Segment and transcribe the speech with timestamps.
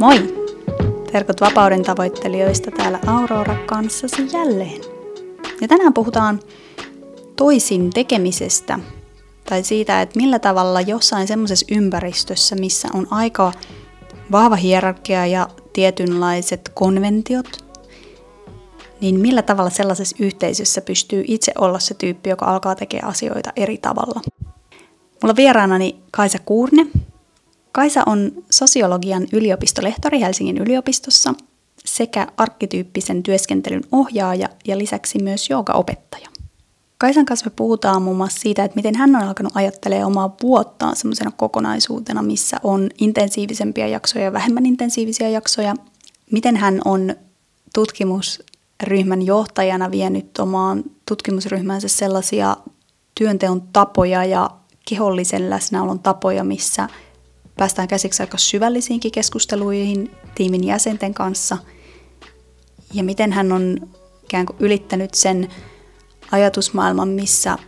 [0.00, 0.34] Moi!
[1.12, 4.80] Terkut vapauden tavoittelijoista täällä Aurora kanssasi jälleen.
[5.60, 6.40] Ja tänään puhutaan
[7.36, 8.78] toisin tekemisestä
[9.48, 13.52] tai siitä, että millä tavalla jossain semmoisessa ympäristössä, missä on aika
[14.32, 17.64] vahva hierarkia ja tietynlaiset konventiot,
[19.00, 23.78] niin millä tavalla sellaisessa yhteisössä pystyy itse olla se tyyppi, joka alkaa tekemään asioita eri
[23.78, 24.20] tavalla.
[25.22, 26.86] Mulla on vieraanani Kaisa Kuurne,
[27.72, 31.34] Kaisa on sosiologian yliopistolehtori Helsingin yliopistossa
[31.84, 36.28] sekä arkkityyppisen työskentelyn ohjaaja ja lisäksi myös joogaopettaja.
[36.98, 40.96] Kaisan kanssa me puhutaan muun muassa siitä, että miten hän on alkanut ajattelemaan omaa vuottaan
[40.96, 45.74] semmoisena kokonaisuutena, missä on intensiivisempiä jaksoja ja vähemmän intensiivisiä jaksoja.
[46.32, 47.14] Miten hän on
[47.74, 52.56] tutkimusryhmän johtajana vienyt omaan tutkimusryhmänsä sellaisia
[53.14, 54.50] työnteon tapoja ja
[54.88, 56.88] kehollisen läsnäolon tapoja, missä–
[57.56, 61.58] Päästään käsiksi aika syvällisiinkin keskusteluihin tiimin jäsenten kanssa
[62.94, 63.76] ja miten hän on
[64.24, 65.48] ikään kuin ylittänyt sen
[66.32, 67.58] ajatusmaailman, missä,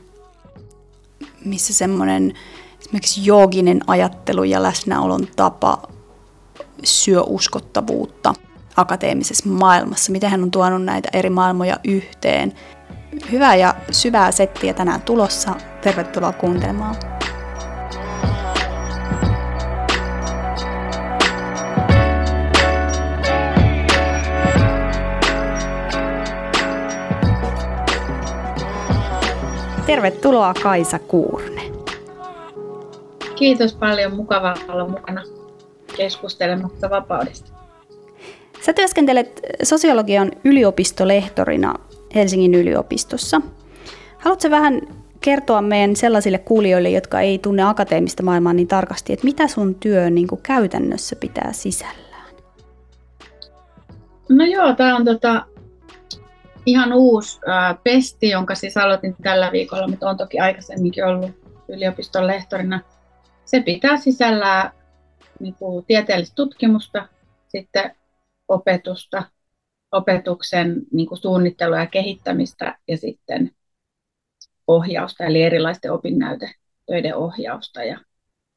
[1.44, 2.34] missä semmoinen
[2.80, 5.82] esimerkiksi jooginen ajattelu ja läsnäolon tapa
[6.84, 8.34] syö uskottavuutta
[8.76, 10.12] akateemisessa maailmassa.
[10.12, 12.52] Miten hän on tuonut näitä eri maailmoja yhteen.
[13.30, 15.54] Hyvää ja syvää settiä tänään tulossa.
[15.82, 16.96] Tervetuloa kuuntelemaan.
[29.86, 31.62] Tervetuloa Kaisa Kuurne.
[33.34, 35.22] Kiitos paljon, mukava olla mukana
[35.96, 37.52] keskustelemassa vapaudesta.
[38.60, 41.74] Sä työskentelet sosiologian yliopistolehtorina
[42.14, 43.40] Helsingin yliopistossa.
[44.18, 44.80] Haluatko vähän
[45.20, 50.10] kertoa meidän sellaisille kuulijoille, jotka ei tunne akateemista maailmaa niin tarkasti, että mitä sun työ
[50.10, 52.34] niin kuin käytännössä pitää sisällään?
[54.28, 55.46] No joo, tämä on tota,
[56.66, 61.30] ihan uusi äh, pesti, jonka siis aloitin tällä viikolla, mutta on toki aikaisemminkin ollut
[61.68, 62.80] yliopiston lehtorina.
[63.44, 64.72] Se pitää sisällään
[65.40, 67.08] niin kuin, tieteellistä tutkimusta,
[67.48, 67.96] sitten
[68.48, 69.22] opetusta,
[69.92, 73.50] opetuksen niin kuin, suunnittelua ja kehittämistä ja sitten
[74.66, 77.84] ohjausta, eli erilaisten opinnäytetöiden ohjausta.
[77.84, 78.00] Ja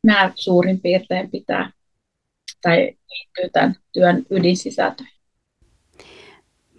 [0.03, 1.71] nämä suurin piirtein pitää
[2.61, 2.77] tai
[3.09, 5.15] liittyy tämän työn ydinsisältöihin.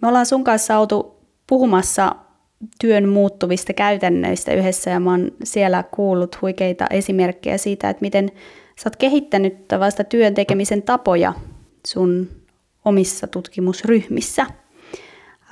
[0.01, 1.16] Me ollaan sun kanssa oltu
[1.47, 2.15] puhumassa
[2.81, 8.31] työn muuttuvista käytännöistä yhdessä ja mä oon siellä kuullut huikeita esimerkkejä siitä, että miten
[8.79, 11.33] sä oot kehittänyt tavallista työn tekemisen tapoja
[11.87, 12.29] sun
[12.85, 14.45] omissa tutkimusryhmissä.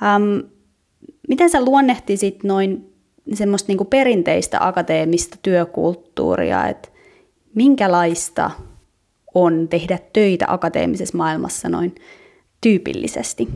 [0.02, 0.38] Ähm,
[1.28, 2.92] miten sä luonnehtisit noin
[3.34, 6.88] semmoista niin perinteistä akateemista työkulttuuria, että
[7.54, 8.50] minkälaista
[9.34, 11.94] on tehdä töitä akateemisessa maailmassa noin
[12.60, 13.48] tyypillisesti?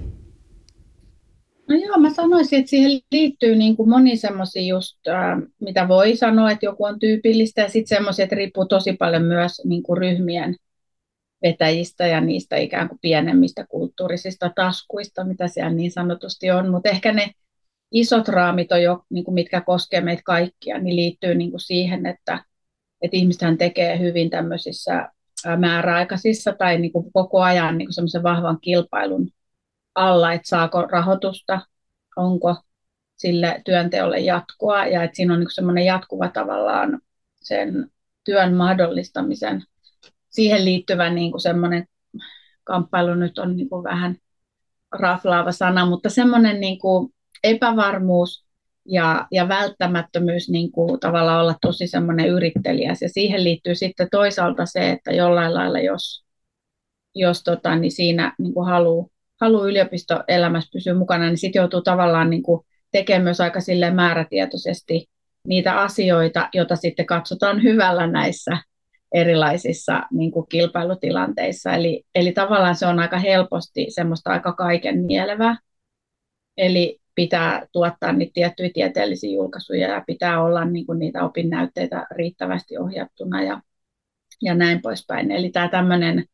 [1.71, 6.17] No joo, mä sanoisin, että siihen liittyy niin kuin moni semmoisia just, äh, mitä voi
[6.17, 9.99] sanoa, että joku on tyypillistä, ja sitten semmoisia, että riippuu tosi paljon myös niin kuin
[9.99, 10.57] ryhmien
[11.43, 17.13] vetäjistä ja niistä ikään kuin pienemmistä kulttuurisista taskuista, mitä siellä niin sanotusti on, mutta ehkä
[17.13, 17.31] ne
[17.93, 22.07] isot raamit, on jo, niin kuin mitkä koskevat meitä kaikkia, niin liittyy niin kuin siihen,
[22.07, 22.45] että,
[23.03, 25.09] että ihmistähän tekee hyvin tämmöisissä
[25.57, 29.31] määräaikaisissa tai niin kuin koko ajan niin kuin semmoisen vahvan kilpailun
[29.95, 31.61] alla, että saako rahoitusta,
[32.17, 32.57] onko
[33.17, 37.01] sille työnteolle jatkoa ja että siinä on niin semmoinen jatkuva tavallaan
[37.37, 37.91] sen
[38.25, 39.63] työn mahdollistamisen,
[40.29, 41.87] siihen liittyvä niin kuin semmoinen
[42.65, 44.17] kamppailu nyt on niin kuin vähän
[44.93, 47.15] raflaava sana, mutta semmoinen niin kuin
[47.45, 48.45] epävarmuus
[48.85, 53.03] ja, ja välttämättömyys niin kuin tavallaan olla tosi semmoinen yrittelijäs.
[53.03, 56.25] Ja siihen liittyy sitten toisaalta se, että jollain lailla, jos,
[57.15, 59.07] jos tota, niin siinä niin kuin haluaa
[59.41, 65.07] haluaa yliopistoelämässä pysyä mukana, niin sitten joutuu tavallaan niin kuin tekemään myös aika sille määrätietoisesti
[65.47, 68.59] niitä asioita, joita sitten katsotaan hyvällä näissä
[69.15, 71.73] erilaisissa niin kuin kilpailutilanteissa.
[71.73, 75.57] Eli, eli tavallaan se on aika helposti semmoista aika kaiken mielevää.
[76.57, 82.79] Eli pitää tuottaa niitä tiettyjä tieteellisiä julkaisuja ja pitää olla niin kuin niitä opinnäytteitä riittävästi
[82.79, 83.61] ohjattuna ja,
[84.43, 85.31] ja näin poispäin.
[85.31, 86.25] Eli tämä tämmöinen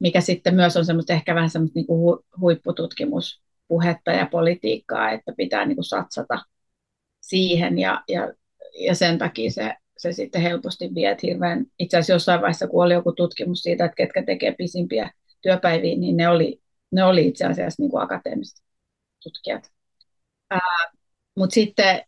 [0.00, 5.66] mikä sitten myös on semmoista ehkä vähän semmoista niin kuin huippututkimuspuhetta ja politiikkaa, että pitää
[5.66, 6.38] niin kuin satsata
[7.20, 8.32] siihen ja, ja,
[8.80, 12.84] ja sen takia se, se sitten helposti vie, että hirveän, itse asiassa jossain vaiheessa, kun
[12.84, 15.10] oli joku tutkimus siitä, että ketkä tekee pisimpiä
[15.42, 16.60] työpäiviä, niin ne oli,
[16.90, 18.64] ne oli itse asiassa niin kuin akateemiset
[19.22, 19.70] tutkijat.
[21.36, 22.02] Mutta sitten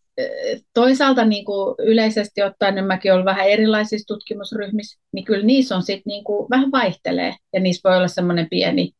[0.74, 5.82] toisaalta niin kuin yleisesti ottaen, niin mäkin olen vähän erilaisissa tutkimusryhmissä, niin kyllä niissä on
[5.82, 8.92] sitten niin kuin, vähän vaihtelee, ja niissä voi olla semmoinen pieni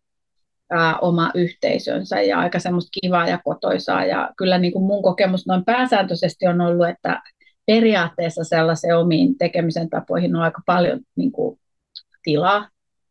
[0.71, 5.47] ää, oma yhteisönsä ja aika semmoista kivaa ja kotoisaa, ja kyllä niin kuin mun kokemus
[5.47, 7.23] noin pääsääntöisesti on ollut, että
[7.67, 11.61] periaatteessa sellaisen omiin tekemisen tapoihin on aika paljon niin kuin,
[12.23, 12.69] tilaa,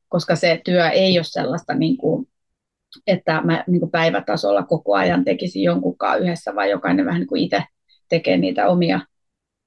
[0.10, 2.28] koska se työ ei ole sellaista, niin kuin,
[3.07, 7.42] että mä niin kuin päivätasolla koko ajan tekisin jonkunkaan yhdessä, vaan jokainen vähän niin kuin
[7.42, 7.63] itse
[8.10, 9.00] tekee niitä omia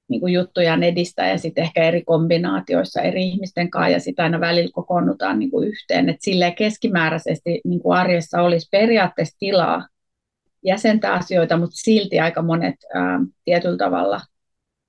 [0.07, 4.39] niin kuin juttujaan edistää ja sitten ehkä eri kombinaatioissa eri ihmisten kanssa ja sitten aina
[4.39, 6.09] välillä kokoonnutaan niin kuin yhteen.
[6.09, 9.87] Et silleen keskimääräisesti niin kuin arjessa olisi periaatteessa tilaa
[10.65, 14.21] jäsentää asioita, mutta silti aika monet ää, tietyllä tavalla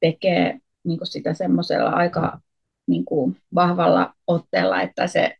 [0.00, 2.40] tekee niin kuin sitä semmoisella aika
[2.86, 5.36] niin kuin vahvalla otteella, että se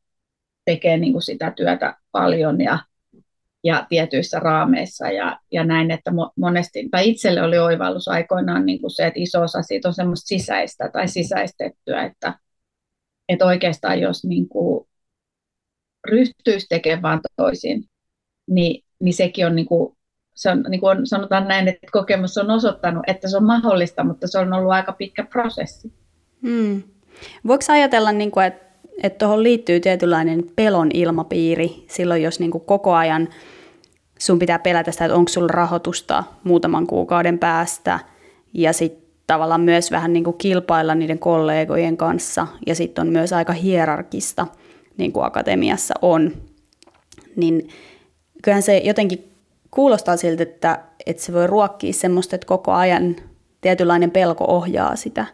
[0.64, 2.78] tekee niin kuin sitä työtä paljon ja,
[3.64, 8.90] ja tietyissä raameissa ja, ja näin, että monesti, tai itselle oli oivallus aikoinaan niin kuin
[8.90, 12.38] se, että iso osa siitä on semmoista sisäistä tai sisäistettyä, että,
[13.28, 14.86] että oikeastaan jos niin kuin
[16.10, 17.84] ryhtyisi tekemään toisin,
[18.50, 19.96] niin, niin sekin on, niin kuin,
[20.34, 24.26] se on, niin kuin sanotaan näin, että kokemus on osoittanut, että se on mahdollista, mutta
[24.26, 25.92] se on ollut aika pitkä prosessi.
[26.42, 26.82] Hmm.
[27.46, 28.64] Voiko ajatella, niin kuin, että
[29.02, 33.28] että tuohon liittyy tietynlainen pelon ilmapiiri silloin, jos niin kuin koko ajan
[34.24, 37.98] sun pitää pelätä sitä, että onko sulla rahoitusta muutaman kuukauden päästä.
[38.52, 42.46] Ja sitten tavallaan myös vähän niin kuin kilpailla niiden kollegojen kanssa.
[42.66, 44.46] Ja sitten on myös aika hierarkista,
[44.96, 46.32] niin kuin akatemiassa on,
[47.36, 47.68] niin
[48.42, 49.24] kyllähän se jotenkin
[49.70, 53.16] kuulostaa siltä, että, että se voi ruokkia semmoista, että koko ajan
[53.60, 55.26] tietynlainen pelko ohjaa sitä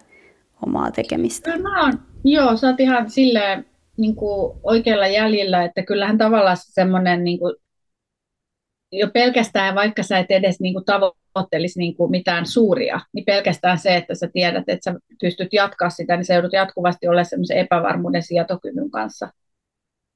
[0.66, 1.50] omaa tekemistä.
[1.50, 1.92] Kyllä mä oon
[2.25, 3.66] Joo, sä oot ihan silleen
[3.96, 7.54] niin kuin oikealla jäljellä, että kyllähän tavallaan semmoinen niin kuin,
[8.92, 13.78] jo pelkästään, vaikka sä et edes niin kuin tavoittelisi niin kuin mitään suuria, niin pelkästään
[13.78, 17.58] se, että sä tiedät, että sä pystyt jatkaa sitä, niin sä joudut jatkuvasti olla semmoisen
[17.58, 19.28] epävarmuuden sietokyvyn kanssa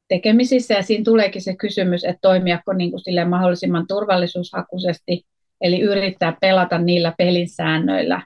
[0.08, 0.74] tekemisissä.
[0.74, 5.22] Ja siinä tuleekin se kysymys, että toimiako niin kuin silleen mahdollisimman turvallisuushakuisesti,
[5.60, 8.22] eli yrittää pelata niillä pelin säännöillä,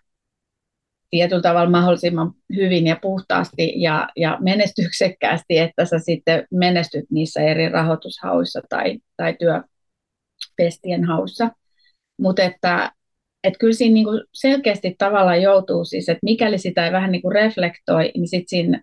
[1.11, 7.69] tietyllä tavalla mahdollisimman hyvin ja puhtaasti ja, ja menestyksekkäästi, että sä sitten menestyt niissä eri
[7.69, 9.37] rahoitushauissa tai, tai
[10.59, 11.51] työpestien haussa.
[12.21, 12.93] Mutta että
[13.45, 18.13] et kyllä siinä niinku selkeästi tavalla joutuu siis, että mikäli sitä ei vähän niinku reflektoi,
[18.15, 18.83] niin sitten siinä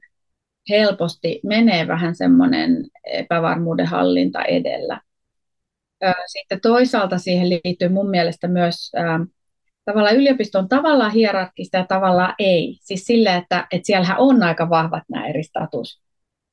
[0.69, 5.01] helposti menee vähän semmoinen epävarmuuden hallinta edellä.
[6.25, 8.91] Sitten toisaalta siihen liittyy mun mielestä myös
[9.85, 12.77] tavallaan yliopisto on tavallaan hierarkista ja tavallaan ei.
[12.81, 16.04] Siis sille, että, että siellähän on aika vahvat nämä eri status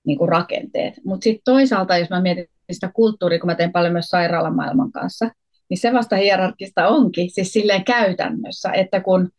[0.07, 0.95] niin kuin rakenteet.
[1.05, 5.31] Mutta sitten toisaalta, jos mä mietin sitä kulttuuria, kun mä teen paljon myös sairaalamaailman kanssa,
[5.69, 9.31] niin se vasta hierarkista onkin, siis silleen käytännössä, että kun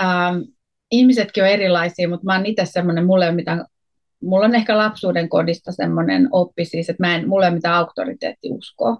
[0.00, 0.36] ähm,
[0.90, 3.64] ihmisetkin on erilaisia, mutta mä oon itse semmoinen, mulle on mitään,
[4.22, 7.74] mulla on ehkä lapsuuden kodista semmoinen oppi siis, että mä en, mulle ei ole mitään
[7.74, 8.96] auktoriteettiuskoa.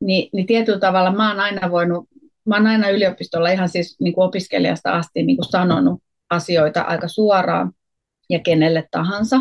[0.00, 2.08] Ni, niin tietyllä tavalla mä oon aina voinut
[2.46, 7.08] mä oon aina yliopistolla ihan siis niin kuin opiskelijasta asti niin kuin sanonut asioita aika
[7.08, 7.72] suoraan
[8.30, 9.40] ja kenelle tahansa.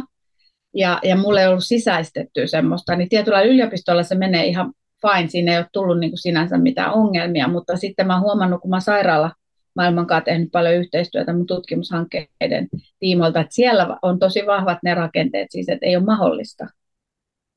[0.74, 5.52] Ja, ja mulle ei ollut sisäistettyä semmoista, niin tietyllä yliopistolla se menee ihan fine, siinä
[5.52, 8.80] ei ole tullut niin kuin sinänsä mitään ongelmia, mutta sitten mä oon huomannut, kun mä
[8.80, 9.32] sairaala
[9.76, 12.68] maailman kanssa tehnyt paljon yhteistyötä mun tutkimushankkeiden
[13.00, 16.68] tiimoilta, että siellä on tosi vahvat ne rakenteet, siis että ei ole mahdollista.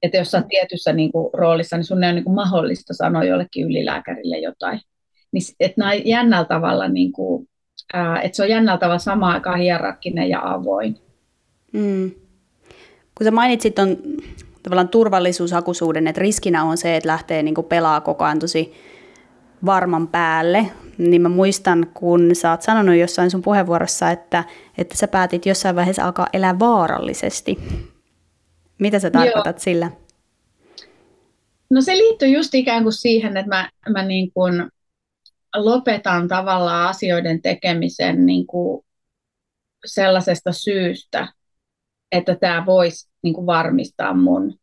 [0.03, 2.95] Että jos sä oot tietyssä niin kuin, roolissa, niin sun ei ole niin kuin, mahdollista
[2.95, 4.81] sanoa jollekin ylilääkärille jotain
[5.33, 7.49] niin että nämä jännällä tavalla, niin kuin,
[7.93, 10.99] ää, että se on jännällä tavalla samaan aikaan hierarkkinen ja avoin.
[11.73, 12.11] Mm.
[13.19, 13.97] Kun sä mainitsit on
[14.63, 18.75] tavallaan turvallisuushakuisuuden, että riskinä on se, että lähtee niin kuin pelaa koko ajan tosi
[19.67, 20.67] varman päälle,
[20.99, 24.45] niin mä muistan, kun sä oot sanonut jossain sun puheenvuorossa, että,
[24.79, 27.59] että sä päätit jossain vaiheessa alkaa elää vaarallisesti.
[28.79, 29.63] Mitä sä tarkoitat Joo.
[29.63, 29.91] sillä?
[31.71, 34.71] No se liittyy just ikään kuin siihen, että mä, mä niin kuin
[35.57, 38.85] lopetan tavallaan asioiden tekemisen niin kuin
[39.87, 41.29] sellaisesta syystä,
[42.13, 44.59] että tämä voisi niin kuin varmistaa mun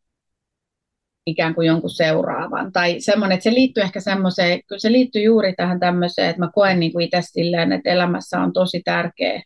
[1.26, 2.72] ikään kuin jonkun seuraavan.
[2.72, 6.50] Tai semmoinen, että se liittyy ehkä semmoiseen, kyllä se liittyy juuri tähän tämmöiseen, että mä
[6.54, 9.42] koen niin kuin itse silleen, että elämässä on tosi tärkeää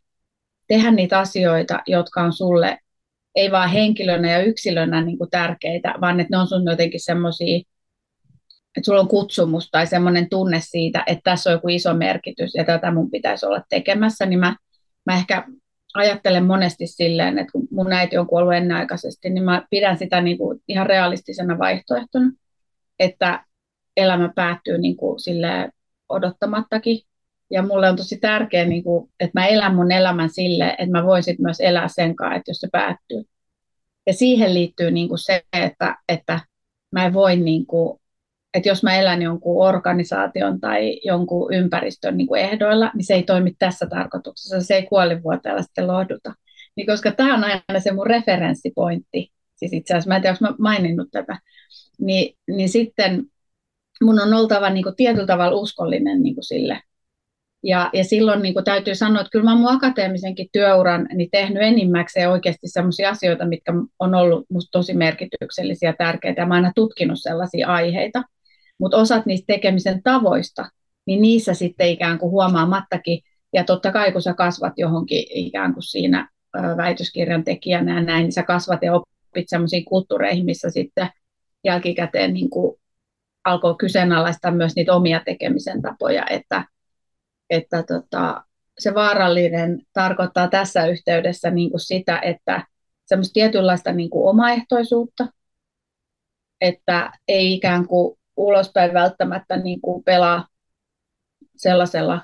[0.69, 2.78] tehdä niitä asioita, jotka on sulle
[3.35, 7.61] ei vaan henkilönä ja yksilönä niin kuin tärkeitä, vaan että ne on sun jotenkin semmoisia
[8.76, 12.64] että sulla on kutsumus tai semmoinen tunne siitä, että tässä on joku iso merkitys ja
[12.64, 14.57] tätä mun pitäisi olla tekemässä, niin mä,
[15.07, 15.45] mä ehkä
[15.95, 20.38] ajattelen monesti silleen, että kun mun äiti on kuollut ennenaikaisesti, niin mä pidän sitä niin
[20.38, 22.33] kuin ihan realistisena vaihtoehtona,
[22.99, 23.45] että
[23.97, 25.18] elämä päättyy niin kuin
[26.09, 27.00] odottamattakin.
[27.50, 31.04] Ja mulle on tosi tärkeää, niin kuin, että mä elän mun elämän sille, että mä
[31.04, 33.25] voin sit myös elää sen kanssa, että jos se päättyy.
[34.07, 36.40] Ja siihen liittyy niin kuin se, että, että
[36.92, 38.00] mä en voi, niin kuin,
[38.55, 43.23] että jos mä elän jonkun organisaation tai jonkun ympäristön niin kuin ehdoilla, niin se ei
[43.23, 44.61] toimi tässä tarkoituksessa.
[44.61, 46.35] Se ei kuolivuoteella sitten lohduta.
[46.76, 50.52] Niin koska tämä on aina se mun referenssipointti, siis itse asiassa, mä en tiedä, onko
[50.52, 51.38] mä maininnut tätä,
[51.99, 53.25] niin, niin sitten
[54.02, 56.81] mun on oltava niin kuin tietyllä tavalla uskollinen niin kuin sille.
[57.62, 61.62] Ja, ja silloin niin kuin täytyy sanoa, että kyllä mä mun akateemisenkin työuran niin tehnyt
[61.62, 66.47] enimmäkseen oikeasti sellaisia asioita, mitkä on ollut musta tosi merkityksellisiä ja tärkeitä.
[66.47, 68.23] Mä aina tutkinut sellaisia aiheita.
[68.78, 70.70] Mutta osat niistä tekemisen tavoista,
[71.06, 73.20] niin niissä sitten ikään kuin huomaamattakin,
[73.52, 76.28] ja totta kai kun sä kasvat johonkin ikään kuin siinä
[76.76, 81.11] väitöskirjan tekijänä ja näin, niin sä kasvat ja opit sellaisiin kulttuureihin, missä sitten
[81.64, 82.80] jälkikäteen niin kuin
[83.44, 86.64] alkoi kyseenalaistaa myös niitä omia tekemisen tapoja, että,
[87.50, 88.44] että tota,
[88.78, 92.66] se vaarallinen tarkoittaa tässä yhteydessä niin kuin sitä, että
[93.06, 95.26] semmoista tietynlaista niin kuin omaehtoisuutta,
[96.61, 100.47] että ei ikään kuin ulospäin välttämättä niin kuin pelaa
[101.57, 102.21] sellaisella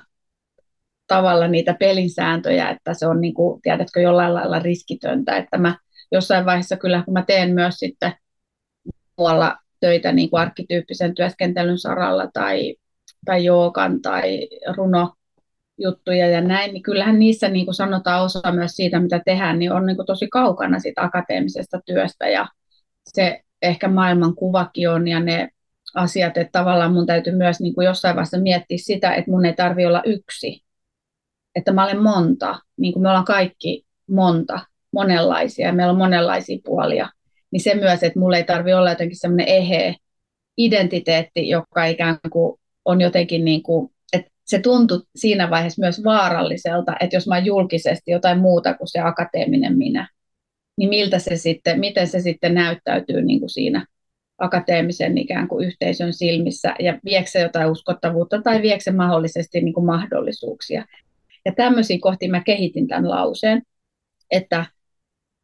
[1.07, 5.77] tavalla niitä pelinsääntöjä, että se on, niin kuin, tiedätkö, jollain lailla riskitöntä, että mä
[6.11, 8.13] jossain vaiheessa kyllä, kun mä teen myös sitten
[9.17, 12.75] muualla töitä niin kuin arkkityyppisen työskentelyn saralla tai,
[13.25, 18.99] tai joogan tai runojuttuja ja näin, niin kyllähän niissä niin kuin sanotaan osa myös siitä,
[18.99, 22.27] mitä tehdään, niin on niin kuin tosi kaukana siitä akateemisesta työstä.
[22.29, 22.47] Ja
[23.05, 25.49] se ehkä maailman kuvakin on ja ne
[25.95, 29.53] asiat, että tavallaan mun täytyy myös niin kuin jossain vaiheessa miettiä sitä, että mun ei
[29.53, 30.63] tarvi olla yksi,
[31.55, 34.59] että mä olen monta, niin kuin me ollaan kaikki monta,
[34.91, 37.09] monenlaisia, ja meillä on monenlaisia puolia,
[37.51, 39.93] niin se myös, että mulla ei tarvi olla jotenkin semmoinen eheä
[40.57, 46.95] identiteetti, joka ikään kuin on jotenkin niin kuin, että se tuntui siinä vaiheessa myös vaaralliselta,
[46.99, 50.09] että jos mä julkisesti jotain muuta kuin se akateeminen minä,
[50.77, 53.85] niin miltä se sitten, miten se sitten näyttäytyy niin kuin siinä
[54.37, 59.85] akateemisen ikään kuin yhteisön silmissä ja viekö jotain uskottavuutta tai viekö se mahdollisesti niin kuin
[59.85, 60.85] mahdollisuuksia.
[61.45, 63.61] Ja tämmöisiä kohti mä kehitin tämän lauseen,
[64.31, 64.65] että,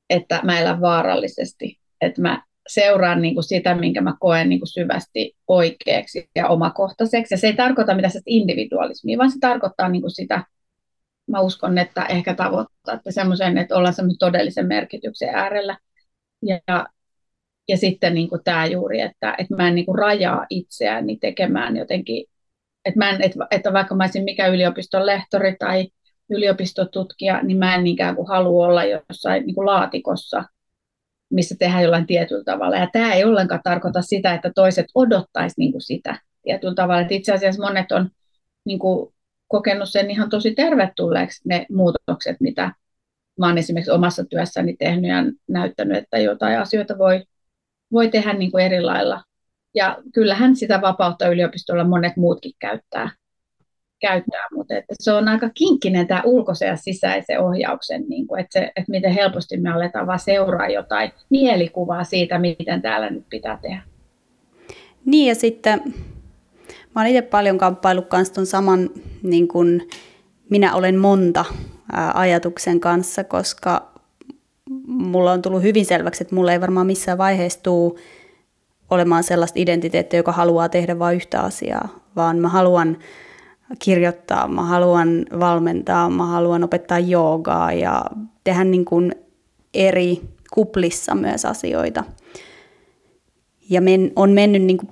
[0.10, 4.68] että mä elän vaarallisesti, että mä seuraan niin kuin sitä, minkä mä koen niin kuin
[4.68, 7.34] syvästi oikeaksi ja omakohtaiseksi.
[7.34, 10.44] Ja se ei tarkoita mitään individualismia, vaan se tarkoittaa niin kuin sitä,
[11.28, 15.78] mä uskon, että ehkä tavoittaa että semmoisen, että ollaan semmoisen todellisen merkityksen äärellä.
[16.42, 16.86] Ja,
[17.72, 21.78] ja sitten niin kuin tämä juuri, että, että mä en niin kuin rajaa itseäni tekemään
[21.78, 22.26] jotenkin,
[22.86, 25.88] että, mä en, että, että vaikka mä olisin mikä yliopiston lehtori tai
[26.30, 30.44] yliopistotutkija, niin mä en ikään kuin halua olla jossain niin kuin laatikossa,
[31.30, 32.78] missä tehdään jollain tietyllä tavalla.
[32.78, 37.02] Ja tämä ei ollenkaan tarkoita sitä, että toiset odottaisi niin kuin sitä tietyllä tavalla.
[37.02, 38.10] Että itse asiassa monet on
[38.66, 39.14] niin kuin
[39.48, 42.72] kokenut sen ihan tosi tervetulleeksi ne muutokset, mitä
[43.40, 47.24] mä olen esimerkiksi omassa työssäni tehnyt ja näyttänyt, että jotain asioita voi
[47.92, 49.24] voi tehdä niin kuin eri lailla.
[49.76, 53.10] Ja kyllähän sitä vapautta yliopistolla monet muutkin käyttää,
[54.02, 58.60] käyttää mutta että se on aika kinkkinen tämä ulkoisen ja sisäisen ohjauksen, niin kuin, että,
[58.60, 63.60] se, että miten helposti me aletaan vaan seuraa jotain mielikuvaa siitä, miten täällä nyt pitää
[63.62, 63.82] tehdä.
[65.06, 65.82] Niin ja sitten
[66.96, 68.90] mä olen itse paljon kamppailut kanssa ton saman
[69.24, 69.90] niin kuin
[70.50, 71.46] minä olen monta
[72.14, 73.91] ajatuksen kanssa, koska
[75.02, 78.00] mulla on tullut hyvin selväksi, että mulla ei varmaan missään vaiheessa tule
[78.90, 82.98] olemaan sellaista identiteettiä, joka haluaa tehdä vain yhtä asiaa, vaan mä haluan
[83.80, 88.06] kirjoittaa, mä haluan valmentaa, mä haluan opettaa joogaa ja
[88.44, 89.16] tehdä niin kuin
[89.74, 90.22] eri
[90.54, 92.04] kuplissa myös asioita.
[93.70, 94.90] Ja men, on mennyt niin kuin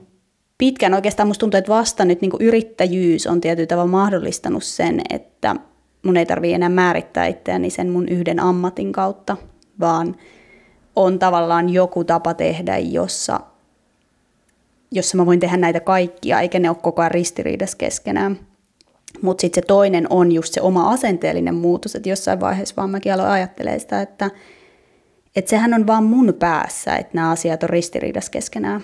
[0.58, 5.02] pitkään, oikeastaan musta tuntuu, että vasta nyt niin kuin yrittäjyys on tietyllä tavalla mahdollistanut sen,
[5.10, 5.56] että
[6.04, 9.38] mun ei tarvitse enää määrittää itseäni sen mun yhden ammatin kautta,
[9.80, 10.16] vaan
[10.96, 13.40] on tavallaan joku tapa tehdä, jossa,
[14.92, 18.40] jossa mä voin tehdä näitä kaikkia, eikä ne ole koko ajan ristiriidassa keskenään.
[19.22, 23.14] Mutta sitten se toinen on just se oma asenteellinen muutos, että jossain vaiheessa vaan mäkin
[23.14, 24.32] aloin ajattelemaan sitä, että,
[25.36, 28.82] että sehän on vaan mun päässä, että nämä asiat on ristiriidassa keskenään.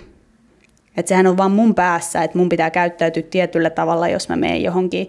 [0.98, 4.64] Että sehän on vaan mun päässä, että mun pitää käyttäytyä tietyllä tavalla, jos mä menen
[4.64, 5.08] johonkin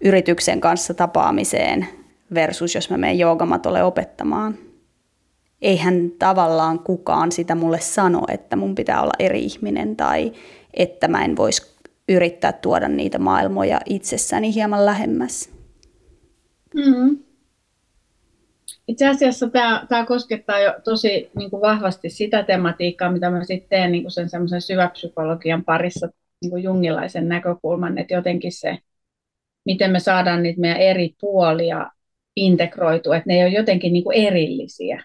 [0.00, 1.88] yrityksen kanssa tapaamiseen
[2.34, 4.58] versus jos mä menen joogamatolle opettamaan
[5.64, 10.32] eihän tavallaan kukaan sitä mulle sano, että mun pitää olla eri ihminen tai
[10.74, 11.74] että mä en voisi
[12.08, 15.50] yrittää tuoda niitä maailmoja itsessäni hieman lähemmäs.
[16.74, 17.18] Mm.
[18.88, 23.68] Itse asiassa tämä, tämä koskettaa jo tosi niin kuin vahvasti sitä tematiikkaa, mitä mä sitten
[23.68, 26.08] teen niin kuin sen semmoisen syväpsykologian parissa
[26.42, 28.78] niin kuin jungilaisen näkökulman, että jotenkin se
[29.64, 31.90] miten me saadaan niitä meidän eri puolia
[32.36, 35.04] integroitua, että ne ei ole jotenkin niin kuin erillisiä.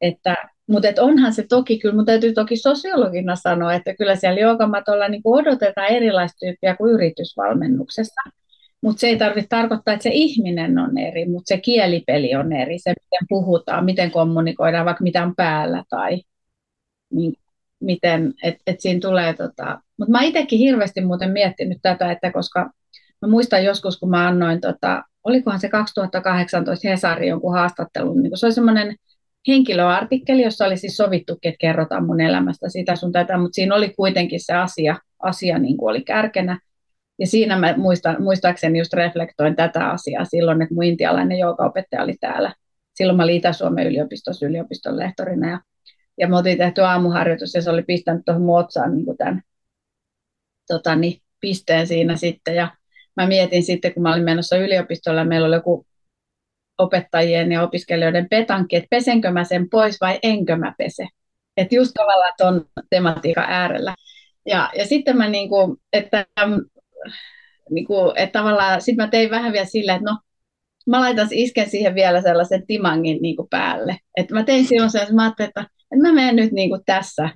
[0.00, 0.36] Että,
[0.66, 5.08] mutta et onhan se toki, kyllä mun täytyy toki sosiologina sanoa, että kyllä siellä joogamatolla
[5.08, 8.30] niin odotetaan erilaista tyyppiä kuin yritysvalmennuksessa.
[8.80, 12.78] Mutta se ei tarvitse tarkoittaa, että se ihminen on eri, mutta se kielipeli on eri,
[12.78, 16.22] se miten puhutaan, miten kommunikoidaan, vaikka mitä on päällä tai
[17.10, 17.34] niin,
[17.80, 19.80] miten, että et siinä tulee tota...
[19.98, 22.70] Mutta mä itsekin hirveästi muuten miettinyt tätä, että koska
[23.22, 28.46] mä muistan joskus, kun mä annoin, tota, olikohan se 2018 Hesari jonkun haastattelun, niin se
[28.46, 28.96] oli semmoinen
[29.48, 33.88] henkilöartikkeli, jossa oli siis sovittu, että kerrotaan mun elämästä sitä sun tätä, mutta siinä oli
[33.88, 36.60] kuitenkin se asia, asia niin kuin oli kärkenä.
[37.18, 42.14] Ja siinä mä muistan, muistaakseni just reflektoin tätä asiaa silloin, että mun intialainen opettaja oli
[42.20, 42.54] täällä.
[42.94, 45.60] Silloin mä olin Itä-Suomen yliopistossa yliopiston lehtorina ja,
[46.18, 49.42] ja me oltiin tehty aamuharjoitus ja se oli pistänyt tuohon muotsaan niin tämän
[50.68, 52.54] tota, niin, pisteen siinä sitten.
[52.54, 52.76] Ja
[53.16, 55.86] mä mietin sitten, kun mä olin menossa yliopistolle, meillä oli joku
[56.78, 61.06] opettajien ja opiskelijoiden petankki, että pesenkö mä sen pois vai enkö mä pese.
[61.56, 63.94] Että just tavallaan tuon tematiikan äärellä.
[64.46, 66.26] Ja, ja sitten mä niinku, että,
[67.70, 70.18] niinku, että tavallaan sitten mä tein vähän vielä sillä, että no
[70.86, 73.98] mä laitan isken siihen vielä sellaisen timangin niinku päälle.
[74.16, 77.30] Että mä tein silloin sen, että mä ajattelin, että, että mä menen nyt niinku tässä,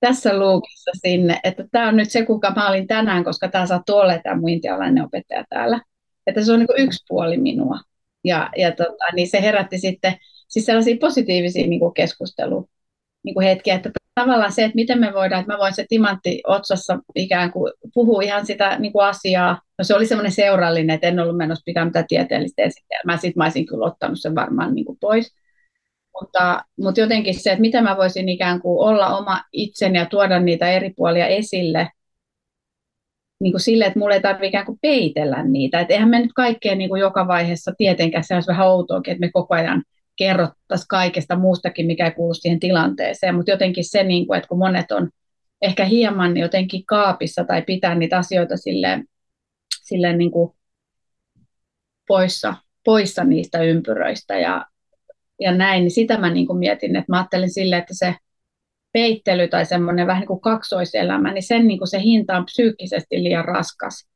[0.00, 3.96] tässä luukissa sinne, että tämä on nyt se, kuka mä olin tänään, koska tämä sattuu
[3.96, 5.80] olla tämä mun intialainen opettaja täällä.
[6.26, 7.78] Että se on niin yksi puoli minua.
[8.24, 10.16] Ja, ja tota, niin se herätti sitten
[10.48, 12.68] siis sellaisia positiivisia niin kuin keskustelu
[13.24, 16.40] niin kuin hetkiä, että tavallaan se, että miten me voidaan, että mä voin se timantti
[16.46, 19.60] otsassa ikään kuin puhua ihan sitä niin kuin asiaa.
[19.78, 23.16] No se oli semmoinen seurallinen, että en ollut menossa pitää mitään tieteellistä esitelmää.
[23.16, 25.34] Sitten mä olisin kyllä ottanut sen varmaan niin kuin pois.
[26.20, 30.40] Mutta, mutta jotenkin se, että miten mä voisin ikään kuin olla oma itseni ja tuoda
[30.40, 31.88] niitä eri puolia esille–
[33.40, 35.80] niin kuin sille, että mulle ei tarvitse ikään kuin peitellä niitä.
[35.80, 39.26] Että eihän me nyt kaikkea niin kuin joka vaiheessa tietenkään, se olisi vähän outoakin, että
[39.26, 39.82] me koko ajan
[40.16, 44.58] kerrottaisiin kaikesta muustakin, mikä ei kuulu siihen tilanteeseen, mutta jotenkin se, niin kuin, että kun
[44.58, 45.10] monet on
[45.62, 49.04] ehkä hieman jotenkin kaapissa tai pitää niitä asioita silleen,
[49.82, 50.52] silleen niin kuin
[52.08, 54.66] poissa, poissa niistä ympyröistä ja,
[55.40, 58.14] ja näin, niin sitä mä niin kuin mietin, että mä ajattelin silleen, että se
[58.92, 63.22] peittely tai semmoinen vähän niin kuin kaksoiselämä, niin sen niin kuin se hinta on psyykkisesti
[63.22, 64.06] liian raskas.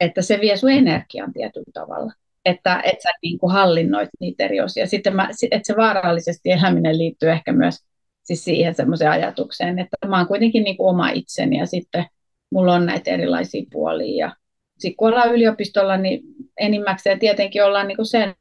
[0.00, 2.12] Että se vie sun energian tietyllä tavalla.
[2.44, 4.86] Että et sä niin kuin hallinnoit niitä eri osia.
[4.86, 7.76] Sitten mä, että se vaarallisesti eläminen liittyy ehkä myös
[8.22, 12.06] siis siihen semmoiseen ajatukseen, että mä oon kuitenkin niin kuin oma itseni ja sitten
[12.50, 14.26] mulla on näitä erilaisia puolia.
[14.26, 14.36] Ja
[14.78, 16.22] sitten kun ollaan yliopistolla, niin
[16.60, 18.34] enimmäkseen tietenkin ollaan niin kuin sen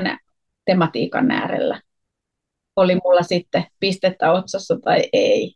[0.66, 1.82] tematiikan äärellä
[2.76, 5.56] oli mulla sitten pistettä otsassa tai ei.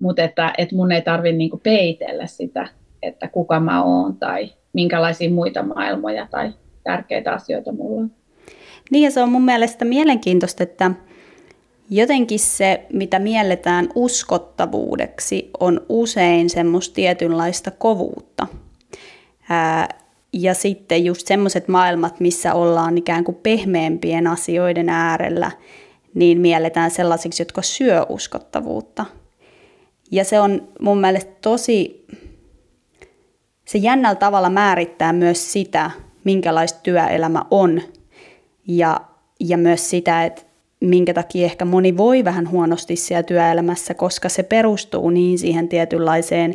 [0.00, 2.68] Mutta että, että mun ei tarvitse niinku peitellä sitä,
[3.02, 6.52] että kuka mä oon tai minkälaisia muita maailmoja tai
[6.84, 8.10] tärkeitä asioita mulla on.
[8.90, 10.90] Niin ja se on mun mielestä mielenkiintoista, että
[11.90, 18.46] jotenkin se, mitä mielletään uskottavuudeksi, on usein semmoista tietynlaista kovuutta.
[19.48, 19.88] Ää,
[20.32, 25.50] ja sitten just semmoiset maailmat, missä ollaan ikään kuin pehmeämpien asioiden äärellä,
[26.14, 29.04] niin mielletään sellaisiksi, jotka syö uskottavuutta.
[30.10, 32.06] Ja se on mun mielestä tosi,
[33.64, 35.90] se jännällä tavalla määrittää myös sitä,
[36.24, 37.82] minkälaista työelämä on.
[38.68, 39.00] Ja,
[39.40, 40.42] ja myös sitä, että
[40.80, 46.54] minkä takia ehkä moni voi vähän huonosti siellä työelämässä, koska se perustuu niin siihen tietynlaiseen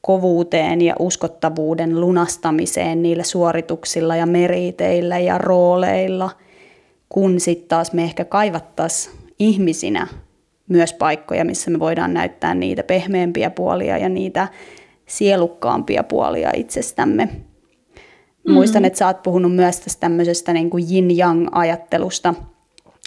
[0.00, 6.30] kovuuteen ja uskottavuuden lunastamiseen niillä suorituksilla ja meriteillä ja rooleilla–
[7.08, 10.06] kun sitten taas me ehkä kaivattaisiin ihmisinä
[10.68, 14.48] myös paikkoja, missä me voidaan näyttää niitä pehmeämpiä puolia ja niitä
[15.06, 17.24] sielukkaampia puolia itsestämme.
[17.24, 18.52] Mm-hmm.
[18.52, 22.34] Muistan, että sä oot puhunut myös tästä tämmöisestä niin kuin yin-yang-ajattelusta,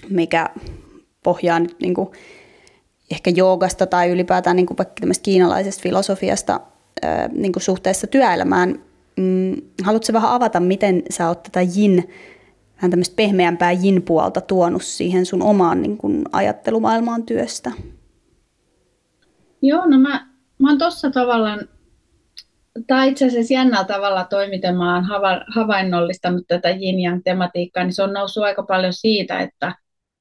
[0.09, 0.49] mikä
[1.23, 2.09] pohjaa nyt niin kuin
[3.11, 6.59] ehkä joogasta tai ylipäätään niin kuin vaikka kiinalaisesta filosofiasta
[7.31, 8.79] niin kuin suhteessa työelämään.
[9.17, 12.09] Mm, haluatko vähän avata, miten sä oot tätä yin
[12.77, 17.71] vähän tämmöistä pehmeämpää jin-puolta tuonut siihen sun omaan niin kun, ajattelumaailmaan työstä?
[19.61, 20.27] Joo, no mä,
[20.59, 21.59] mä oon tossa tavallaan,
[22.87, 27.93] tai itse asiassa jännällä tavalla toi, miten mä oon hava, havainnollistanut tätä yin tematiikkaa, niin
[27.93, 29.75] se on noussut aika paljon siitä, että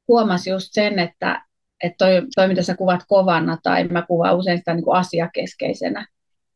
[0.09, 1.43] huomasi just sen, että,
[1.83, 6.07] että toi, toi mitä sä kuvat kovana, tai mä kuvaan usein sitä niin kuin asiakeskeisenä,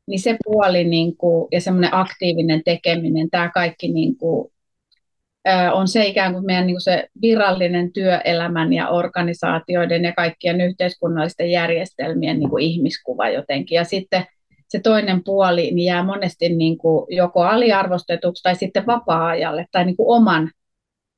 [0.07, 4.53] niin se puoli niin kuin, ja semmoinen aktiivinen tekeminen, tämä kaikki niin kuin,
[5.73, 11.51] on se ikään kuin meidän niin kuin se virallinen työelämän ja organisaatioiden ja kaikkien yhteiskunnallisten
[11.51, 13.77] järjestelmien niin kuin ihmiskuva jotenkin.
[13.77, 14.27] Ja sitten
[14.69, 19.97] se toinen puoli niin jää monesti niin kuin joko aliarvostetuksi tai sitten vapaa-ajalle tai niin
[19.97, 20.51] kuin oman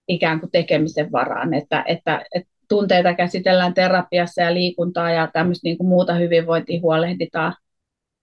[0.09, 5.79] ikään kuin tekemisen varaan, että, että, että tunteita käsitellään terapiassa ja liikuntaa ja tämmöistä niin
[5.79, 7.55] kuin muuta hyvinvointia huolehditaan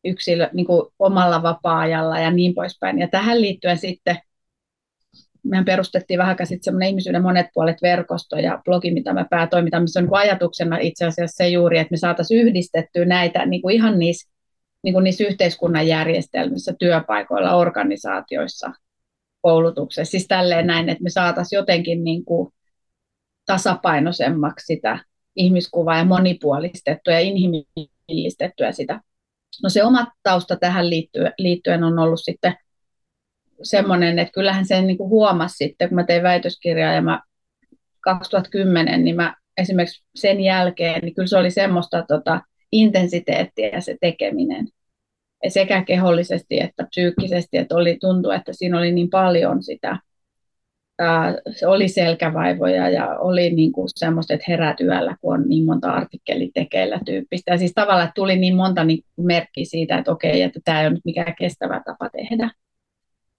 [0.05, 2.99] yksilö niin kuin omalla vapaa-ajalla ja niin poispäin.
[2.99, 4.17] Ja tähän liittyen sitten
[5.43, 9.99] mehän perustettiin vähän sitten semmoinen ihmisyyden monet puolet verkosto ja blogi, mitä mä päätoimitan, missä
[9.99, 13.99] on niin ajatuksena itse asiassa se juuri, että me saataisiin yhdistettyä näitä niin kuin ihan
[13.99, 14.31] niissä,
[14.83, 18.71] niin kuin niissä yhteiskunnan järjestelmissä, työpaikoilla, organisaatioissa,
[19.41, 20.11] koulutuksessa.
[20.11, 22.53] Siis tälleen näin, että me saataisiin jotenkin niin kuin
[23.45, 24.99] tasapainoisemmaksi sitä
[25.35, 29.01] ihmiskuvaa ja monipuolistettua ja inhimillistettyä sitä.
[29.63, 32.55] No se oma tausta tähän liittyen, liittyen on ollut sitten
[33.63, 37.21] semmoinen, että kyllähän sen niin kuin huomasi sitten, kun mä tein väitöskirjaa ja mä
[37.99, 42.41] 2010, niin mä esimerkiksi sen jälkeen, niin kyllä se oli semmoista tota,
[42.71, 44.67] intensiteettiä se tekeminen.
[45.47, 49.97] Sekä kehollisesti että psyykkisesti, että oli, tuntui, että siinä oli niin paljon sitä,
[51.51, 55.91] se oli selkävaivoja ja oli niin kuin semmoista, että herät yöllä, kun on niin monta
[55.91, 57.51] artikkeli tekeillä tyyppistä.
[57.51, 60.93] Ja siis tavallaan tuli niin monta niin merkkiä siitä, että okei, että tämä ei ole
[60.93, 62.51] nyt mikään kestävä tapa tehdä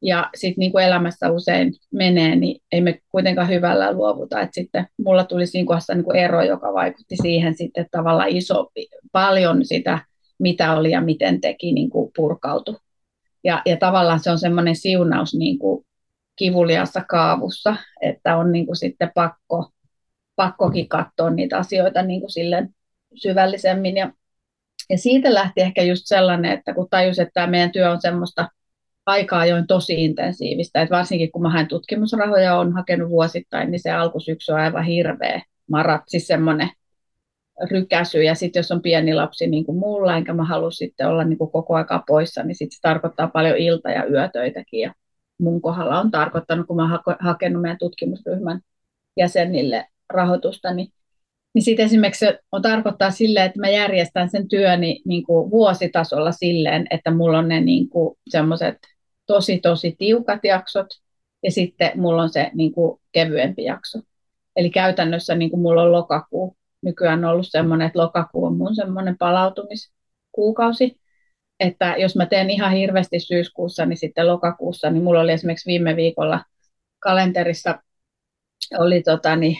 [0.03, 4.41] ja sitten niin kuin elämässä usein menee, niin ei me kuitenkaan hyvällä luovuta.
[4.41, 8.71] Et sitten mulla tuli siinä kohdassa niin kuin ero, joka vaikutti siihen sitten tavallaan iso,
[9.13, 9.99] paljon sitä,
[10.39, 12.77] mitä oli ja miten teki, niin kuin purkautu.
[13.45, 15.87] Ja, ja tavallaan se on semmoinen siunaus niin kuin
[16.37, 19.71] kivuliassa kaavussa, että on niin kuin sitten pakko,
[20.37, 22.69] pakkokin katsoa niitä asioita niin kuin silleen
[23.15, 23.97] syvällisemmin.
[23.97, 24.13] Ja,
[24.91, 28.49] ja siitä lähti ehkä just sellainen, että kun tajus, että tämä meidän työ on semmoista–
[29.11, 30.83] aika ajoin tosi intensiivistä.
[30.83, 35.43] Et varsinkin kun mä haen tutkimusrahoja, on hakenut vuosittain, niin se alkusyksy on aivan hirveä
[35.71, 36.71] marat, siis semmoinen
[37.71, 38.23] rykäsy.
[38.23, 41.39] Ja sitten jos on pieni lapsi niin kuin mulla, enkä mä halua sitten olla niin
[41.39, 44.81] kuin koko aika poissa, niin sitten se tarkoittaa paljon ilta- ja yötöitäkin.
[44.81, 44.95] Ja
[45.39, 48.61] mun kohdalla on tarkoittanut, kun mä oon hakenut meidän tutkimusryhmän
[49.17, 50.93] jäsenille rahoitusta, niin
[51.55, 56.33] niin sitten esimerkiksi se on tarkoittaa silleen, että mä järjestän sen työni niin kuin vuositasolla
[56.33, 57.89] silleen, että mulla on ne niin
[58.29, 58.77] semmoiset
[59.31, 60.87] tosi tosi tiukat jaksot
[61.43, 63.99] ja sitten mulla on se niin kuin kevyempi jakso.
[64.57, 66.57] Eli käytännössä niin kuin mulla on lokakuu.
[66.83, 71.01] Nykyään on ollut semmoinen, että lokakuu on mun semmoinen palautumiskuukausi.
[71.61, 75.97] Että jos mä teen ihan hirveästi syyskuussa, niin sitten lokakuussa, niin mulla oli esimerkiksi viime
[75.97, 76.45] viikolla
[76.99, 77.83] kalenterissa
[78.79, 79.57] oli tota, niin,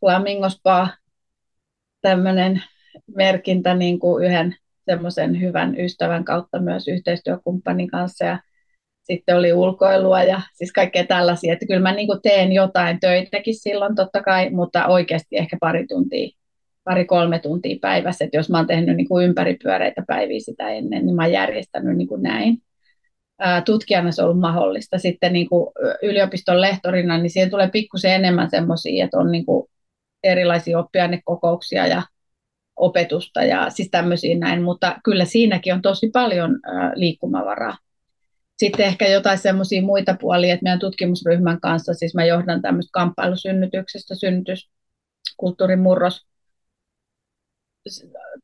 [0.00, 0.88] Flamingospa
[2.00, 2.62] tämmöinen
[3.16, 4.56] merkintä niin kuin yhden
[4.90, 8.38] semmoisen hyvän ystävän kautta myös yhteistyökumppanin kanssa ja
[9.12, 13.54] sitten oli ulkoilua ja siis kaikkea tällaisia, että kyllä mä niin kuin teen jotain töitäkin
[13.54, 16.28] silloin totta kai, mutta oikeasti ehkä pari tuntia,
[16.84, 21.16] pari-kolme tuntia päivässä, että jos mä oon tehnyt niin kuin ympäripyöreitä päiviä sitä ennen, niin
[21.16, 22.58] mä oon järjestänyt niin kuin näin.
[23.64, 24.98] Tutkijana se on ollut mahdollista.
[24.98, 29.70] Sitten niin kuin yliopiston lehtorina, niin siihen tulee pikkusen enemmän semmoisia, että on niin kuin
[30.24, 32.02] erilaisia oppiainekokouksia ja
[32.76, 36.60] opetusta ja siis tämmöisiä näin, mutta kyllä siinäkin on tosi paljon
[36.94, 37.76] liikkumavaraa.
[38.58, 44.14] Sitten ehkä jotain semmoisia muita puolia, että meidän tutkimusryhmän kanssa, siis mä johdan tämmöistä kamppailusynnytyksestä,
[44.14, 46.26] synnytyskulttuurin murros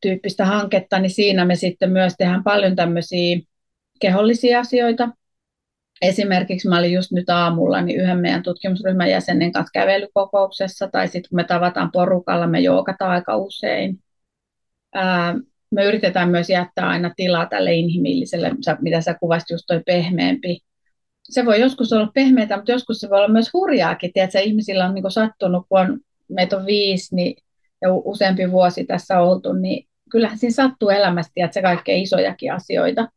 [0.01, 3.39] tyyppistä hanketta, niin siinä me sitten myös tehdään paljon tämmöisiä
[4.01, 5.09] kehollisia asioita.
[6.03, 11.29] Esimerkiksi mä olin just nyt aamulla niin yhden meidän tutkimusryhmän jäsenen kanssa kävelykokouksessa, tai sitten
[11.29, 13.99] kun me tavataan porukalla, me joogataan aika usein.
[14.95, 15.35] Ää,
[15.75, 20.59] me yritetään myös jättää aina tilaa tälle inhimilliselle, mitä sä kuvasit just toi pehmeämpi.
[21.23, 24.13] Se voi joskus olla pehmeää, mutta joskus se voi olla myös hurjaakin.
[24.13, 27.37] Tiedätkö, ihmisillä on niin sattunut, kun on, meitä on viisi niin,
[27.83, 33.09] ja useampi vuosi tässä oltu, niin kyllähän siinä sattuu elämästä, että se kaikkein isojakin asioita.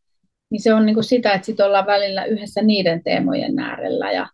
[0.50, 4.28] Niin se on niin sitä, että sit ollaan välillä yhdessä niiden teemojen äärellä ja,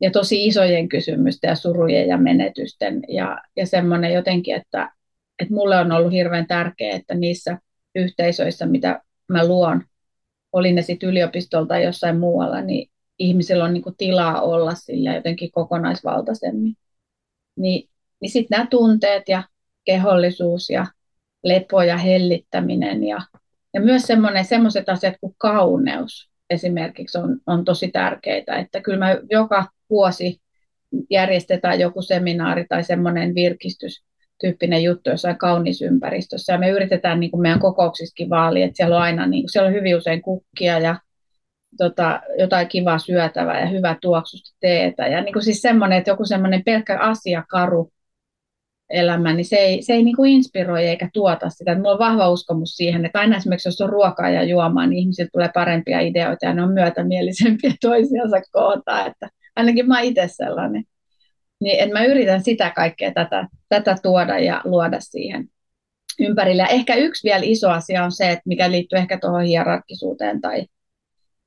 [0.00, 4.90] ja tosi isojen kysymysten ja surujen ja menetysten ja, ja semmoinen jotenkin, että
[5.38, 7.58] että mulle on ollut hirveän tärkeää, että niissä
[7.94, 9.84] yhteisöissä, mitä mä luon,
[10.52, 15.52] oli ne sitten yliopistolta tai jossain muualla, niin ihmisillä on niinku tilaa olla sillä jotenkin
[15.52, 16.74] kokonaisvaltaisemmin.
[17.56, 17.88] Niin,
[18.20, 19.42] niin sitten nämä tunteet ja
[19.84, 20.86] kehollisuus ja
[21.44, 23.18] lepo ja hellittäminen ja,
[23.74, 24.02] ja myös
[24.42, 28.56] semmoiset asiat kuin kauneus esimerkiksi on, on tosi tärkeitä.
[28.56, 30.40] Että kyllä mä joka vuosi
[31.10, 34.04] järjestetään joku seminaari tai semmoinen virkistys,
[34.40, 36.52] tyyppinen juttu jossain kauniissa ympäristössä.
[36.52, 39.68] Ja me yritetään niin kuin meidän kokouksissakin vaalia, että siellä on aina niin kuin, siellä
[39.68, 40.98] on hyvin usein kukkia ja
[41.78, 45.06] tota, jotain kivaa syötävää ja hyvää tuoksusta teetä.
[45.06, 47.92] Ja niin kuin siis semmoinen, että joku semmoinen pelkkä asiakaru
[48.90, 51.74] elämä, niin se ei, se ei niin kuin inspiroi eikä tuota sitä.
[51.74, 55.28] Mulla on vahva uskomus siihen, että aina esimerkiksi jos on ruokaa ja juomaa, niin ihmisillä
[55.32, 59.06] tulee parempia ideoita ja ne on myötämielisempiä toisiansa kohtaan.
[59.06, 60.84] Että ainakin mä itse sellainen.
[61.60, 65.48] Niin että mä yritän sitä kaikkea tätä, tätä tuoda ja luoda siihen
[66.18, 66.62] ympärille.
[66.62, 70.66] Ja ehkä yksi vielä iso asia on se, että mikä liittyy ehkä tuohon hierarkkisuuteen tai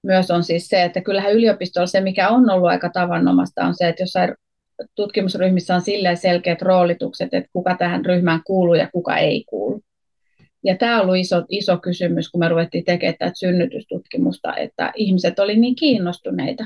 [0.03, 3.87] myös on siis se, että kyllähän yliopistolla se, mikä on ollut aika tavanomasta, on se,
[3.87, 4.35] että jossain
[4.95, 9.81] tutkimusryhmissä on silleen selkeät roolitukset, että kuka tähän ryhmään kuuluu ja kuka ei kuulu.
[10.63, 15.39] Ja tämä on ollut iso, iso kysymys, kun me ruvettiin tekemään tätä synnytystutkimusta, että ihmiset
[15.39, 16.65] oli niin kiinnostuneita.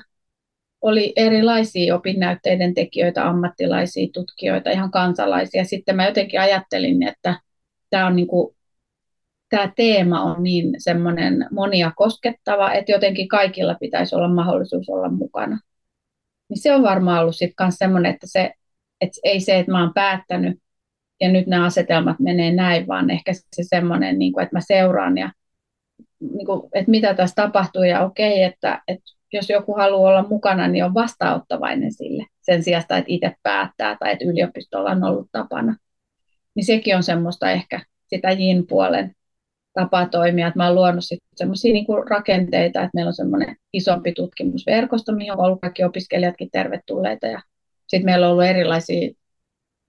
[0.86, 5.66] Oli erilaisia opinnäytteiden tekijöitä, ammattilaisia, tutkijoita, ihan kansalaisia.
[5.66, 7.40] Sitten mä jotenkin ajattelin, että
[7.90, 8.56] tämä on niin kuin
[9.50, 15.60] tämä teema on niin semmoinen monia koskettava, että jotenkin kaikilla pitäisi olla mahdollisuus olla mukana.
[16.50, 18.52] Niin se on varmaan ollut sitten myös semmoinen, että, se,
[19.02, 20.60] että ei se, että mä oon päättänyt
[21.22, 25.18] ja nyt nämä asetelmat menee näin, vaan ehkä se semmoinen, niin kuin, että mä seuraan
[25.18, 25.32] ja
[26.20, 30.68] niin kuin, että mitä tässä tapahtuu ja okei, että, että jos joku haluaa olla mukana,
[30.68, 35.76] niin on vastaanottavainen sille sen sijaan, että itse päättää tai että yliopistolla on ollut tapana.
[36.56, 39.16] Niin sekin on semmoista ehkä sitä jin-puolen
[39.74, 40.48] tapa toimia.
[40.48, 41.04] Että mä oon luonut
[41.36, 47.28] sellaisia niin rakenteita, että meillä on semmoinen isompi tutkimusverkosto, mihin on ollut kaikki opiskelijatkin tervetulleita.
[47.28, 47.42] Ja
[47.88, 49.12] sitten meillä on ollut erilaisia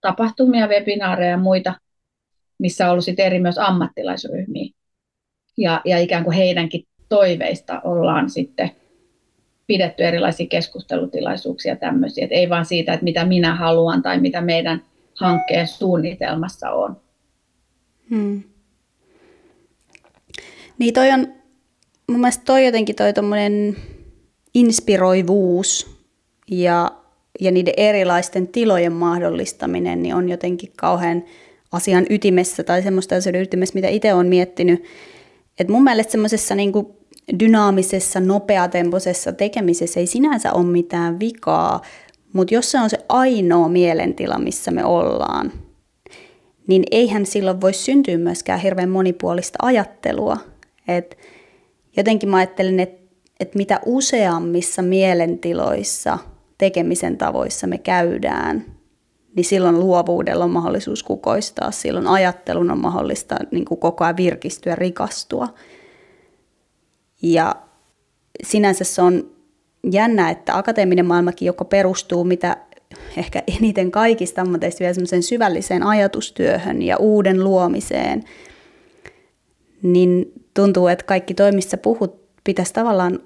[0.01, 1.73] tapahtumia, webinaareja ja muita,
[2.59, 4.71] missä on ollut sit eri myös ammattilaisryhmiä.
[5.57, 8.71] Ja, ja ikään kuin heidänkin toiveista ollaan sitten
[9.67, 12.25] pidetty erilaisia keskustelutilaisuuksia tämmöisiä.
[12.25, 14.81] Et ei vaan siitä, että mitä minä haluan tai mitä meidän
[15.13, 16.97] hankkeen suunnitelmassa on.
[18.09, 18.43] Hmm.
[20.79, 21.27] Niin toi on,
[22.07, 23.13] mun mielestä toi jotenkin toi
[24.53, 25.97] inspiroivuus
[26.51, 26.91] ja,
[27.39, 31.23] ja niiden erilaisten tilojen mahdollistaminen niin on jotenkin kauhean
[31.71, 34.83] asian ytimessä tai semmoista asioiden ytimessä, mitä itse olen miettinyt.
[35.59, 36.96] Et mun mielestä semmoisessa niinku
[37.39, 41.81] dynaamisessa, nopeatempoisessa tekemisessä ei sinänsä ole mitään vikaa,
[42.33, 45.51] mutta jos se on se ainoa mielentila, missä me ollaan,
[46.67, 50.37] niin eihän silloin voi syntyä myöskään hirveän monipuolista ajattelua.
[50.87, 51.17] Et
[51.97, 53.07] jotenkin mä ajattelen, että
[53.39, 56.17] et mitä useammissa mielentiloissa
[56.57, 58.65] tekemisen tavoissa me käydään,
[59.35, 64.75] niin silloin luovuudella on mahdollisuus kukoistaa, silloin ajattelun on mahdollista niin kuin koko ajan virkistyä,
[64.75, 65.47] rikastua.
[67.21, 67.55] Ja
[68.43, 69.31] sinänsä se on
[69.91, 72.57] jännä, että akateeminen maailmakin, joka perustuu mitä
[73.17, 78.23] ehkä eniten kaikista ammateista vielä syvälliseen ajatustyöhön ja uuden luomiseen,
[79.83, 83.19] niin tuntuu, että kaikki toimissa puhut pitäisi tavallaan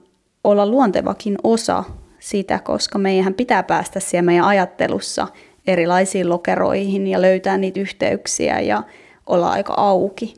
[0.43, 1.83] olla luontevakin osa
[2.19, 5.27] sitä, koska meidän pitää päästä siellä meidän ajattelussa
[5.67, 8.83] erilaisiin lokeroihin ja löytää niitä yhteyksiä ja
[9.27, 10.33] olla aika auki.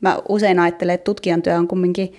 [0.00, 2.14] Mä usein ajattelen, että tutkijan työ on kumminkin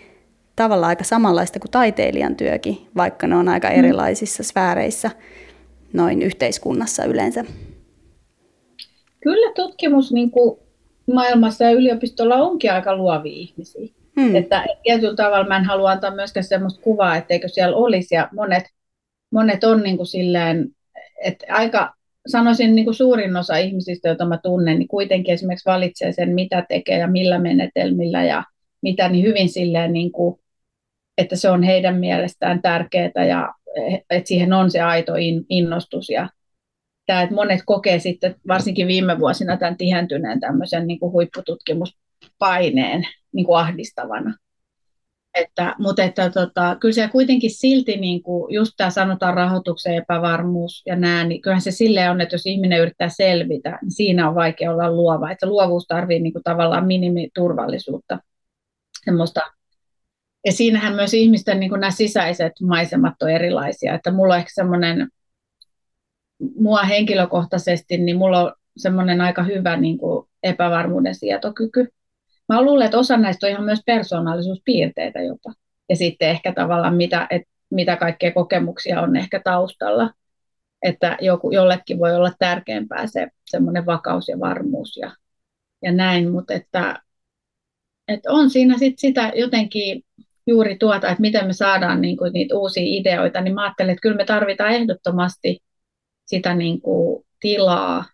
[0.63, 3.75] tavallaan aika samanlaista kuin taiteilijan työkin, vaikka ne on aika mm.
[3.75, 5.11] erilaisissa sfääreissä
[5.93, 7.45] noin yhteiskunnassa yleensä.
[9.19, 10.59] Kyllä tutkimus niin kuin
[11.13, 13.87] maailmassa ja yliopistolla onkin aika luovia ihmisiä.
[14.19, 14.35] Hmm.
[14.35, 18.15] Että tietyllä tavalla mä en halua antaa myöskään sellaista kuvaa, etteikö siellä olisi.
[18.15, 18.63] Ja monet,
[19.31, 20.67] monet on niin kuin silleen,
[21.23, 21.93] että aika,
[22.27, 26.65] sanoisin niin kuin suurin osa ihmisistä, joita mä tunnen, niin kuitenkin esimerkiksi valitsee sen, mitä
[26.69, 28.43] tekee ja millä menetelmillä ja
[28.81, 30.38] mitä, niin hyvin silleen, niin kuin,
[31.19, 33.53] että se on heidän mielestään tärkeää ja
[34.09, 35.13] että siihen on se aito
[35.49, 36.29] innostus ja
[37.05, 43.45] tämä, että monet kokee sitten varsinkin viime vuosina tämän tihentyneen tämmöisen niin kuin huippututkimuspaineen niin
[43.45, 44.35] kuin ahdistavana.
[45.33, 50.83] Että, mutta että, tota, kyllä se kuitenkin silti, niin kuin just tämä sanotaan rahoituksen epävarmuus
[50.85, 54.35] ja nämä, niin kyllähän se silleen on, että jos ihminen yrittää selvitä, niin siinä on
[54.35, 55.31] vaikea olla luova.
[55.31, 58.19] Että luovuus tarvitsee niin kuin tavallaan minimiturvallisuutta,
[59.05, 59.41] semmoista
[60.45, 63.95] ja siinähän myös ihmisten niin kuin nämä sisäiset maisemat on erilaisia.
[63.95, 65.07] Että mulla on ehkä semmoinen
[66.55, 71.87] mua henkilökohtaisesti, niin mulla on semmoinen aika hyvä niin kuin epävarmuuden sietokyky.
[72.49, 75.53] Mä luulen, että osa näistä on ihan myös persoonallisuuspiirteitä jopa.
[75.89, 80.13] Ja sitten ehkä tavallaan mitä, et, mitä kaikkea kokemuksia on ehkä taustalla.
[80.81, 85.11] Että joku, jollekin voi olla tärkeämpää se semmoinen vakaus ja varmuus ja,
[85.81, 87.01] ja näin, mutta että,
[88.07, 90.03] että on siinä sit sitä jotenkin
[90.49, 94.01] juuri tuota, että miten me saadaan niin kuin niitä uusia ideoita, niin mä ajattelen, että
[94.01, 95.59] kyllä me tarvitaan ehdottomasti
[96.25, 98.05] sitä niin kuin tilaa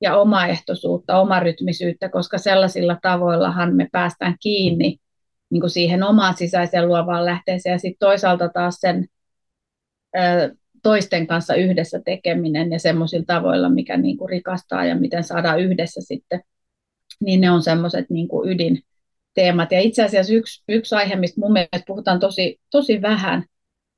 [0.00, 4.98] ja omaehtoisuutta, omarytmisyyttä, koska sellaisilla tavoillahan me päästään kiinni
[5.50, 7.72] niin kuin siihen omaan sisäiseen luovaan lähteeseen.
[7.72, 9.06] Ja sitten toisaalta taas sen
[10.16, 15.60] ö, toisten kanssa yhdessä tekeminen ja semmoisilla tavoilla, mikä niin kuin rikastaa ja miten saadaan
[15.60, 16.40] yhdessä sitten,
[17.20, 18.50] niin ne on semmoiset niin kuin
[19.38, 19.72] ydinteemat.
[19.72, 23.44] Ja itse asiassa yksi, yksi aihe, mistä mun mielestä puhutaan tosi, tosi vähän,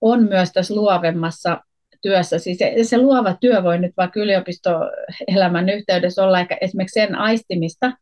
[0.00, 1.60] on myös tässä luovemmassa
[2.02, 2.38] työssä.
[2.38, 7.92] Siis se, se luova työ voi nyt vaikka yliopistoelämän yhteydessä olla esimerkiksi sen aistimista,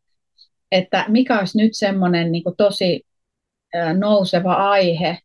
[0.73, 3.03] että mikä olisi nyt semmoinen niin tosi
[3.99, 5.19] nouseva aihe,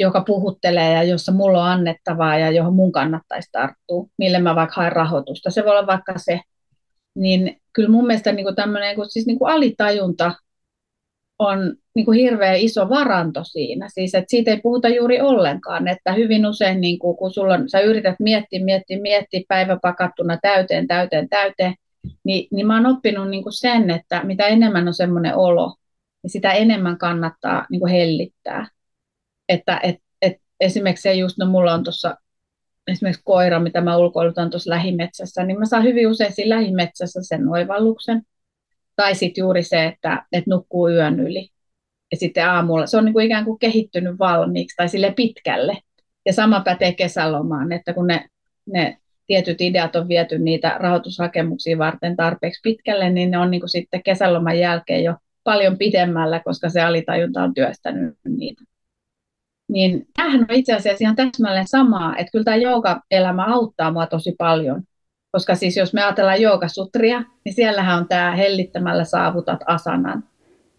[0.00, 4.74] joka puhuttelee ja jossa mulla on annettavaa ja johon mun kannattaisi tarttua, mille mä vaikka
[4.76, 5.50] haen rahoitusta.
[5.50, 6.40] Se voi olla vaikka se.
[7.14, 10.32] Niin kyllä mun mielestä niin kuin tämmöinen siis niin kuin alitajunta
[11.48, 13.88] on niin kuin hirveän iso varanto siinä.
[13.88, 17.68] Siis, että siitä ei puhuta juuri ollenkaan, että hyvin usein niin kuin, kun sulla on,
[17.68, 21.74] sä yrität miettiä, miettiä, miettiä päivä pakattuna täyteen, täyteen, täyteen,
[22.24, 25.74] niin, niin mä oon oppinut niin kuin sen, että mitä enemmän on semmoinen olo,
[26.22, 28.68] niin sitä enemmän kannattaa niin kuin hellittää.
[29.48, 32.16] Että et, et esimerkiksi se just, no mulla on tuossa
[32.86, 37.48] esimerkiksi koira, mitä mä ulkoilutan tuossa lähimetsässä, niin mä saan hyvin usein siinä lähimetsässä sen
[37.48, 38.22] oivalluksen.
[39.02, 41.48] Tai sitten juuri se, että, että nukkuu yön yli.
[42.10, 45.78] Ja sitten aamulla, se on niin kuin ikään kuin kehittynyt valmiiksi tai sille pitkälle.
[46.26, 48.28] Ja sama pätee kesälomaan, että kun ne,
[48.66, 53.70] ne tietyt ideat on viety niitä rahoitushakemuksia varten tarpeeksi pitkälle, niin ne on niin kuin
[53.70, 58.62] sitten kesäloman jälkeen jo paljon pidemmällä, koska se alitajunta on työstänyt niitä.
[59.68, 64.34] Niin tämähän on itse asiassa ihan täsmälleen samaa, että kyllä tämä jooga-elämä auttaa mua tosi
[64.38, 64.82] paljon.
[65.32, 70.24] Koska siis jos me ajatellaan joogasutria, niin siellähän on tämä hellittämällä saavutat asanan,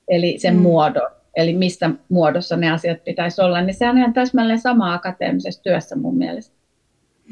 [0.07, 0.61] eli sen mm.
[0.61, 5.63] muodon, eli mistä muodossa ne asiat pitäisi olla, niin sehän on ihan täsmälleen sama akateemisessa
[5.63, 6.55] työssä mun mielestä.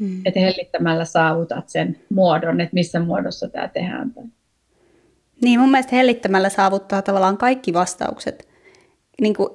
[0.00, 0.22] Mm.
[0.24, 4.12] Että hellittämällä saavutat sen muodon, että missä muodossa tämä tehdään.
[5.42, 8.48] Niin, mun mielestä hellittämällä saavuttaa tavallaan kaikki vastaukset.
[9.20, 9.48] Niin kuin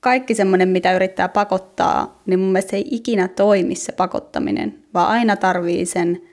[0.00, 5.08] kaikki semmoinen, mitä yrittää pakottaa, niin mun mielestä se ei ikinä toimi se pakottaminen, vaan
[5.08, 6.29] aina tarvii sen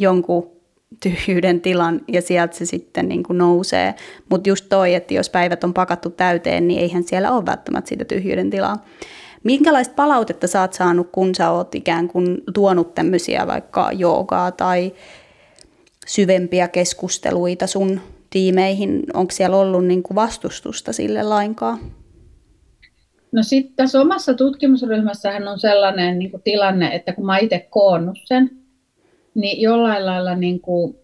[0.00, 0.56] jonkun
[1.02, 3.94] tyhjyyden tilan ja sieltä se sitten niin kuin nousee.
[4.30, 8.04] Mutta just toi, että jos päivät on pakattu täyteen, niin eihän siellä ole välttämättä sitä
[8.04, 8.84] tyhjyyden tilaa.
[9.44, 14.92] Minkälaista palautetta sä oot saanut, kun sä oot ikään kuin tuonut tämmöisiä vaikka joogaa tai
[16.06, 19.02] syvempiä keskusteluita sun tiimeihin?
[19.14, 21.78] Onko siellä ollut niin kuin vastustusta sille lainkaan?
[23.32, 28.18] No sitten tässä omassa tutkimusryhmässähän on sellainen niin kuin tilanne, että kun mä itse koonnut
[28.24, 28.50] sen,
[29.36, 30.98] niin jollain lailla niin kuin,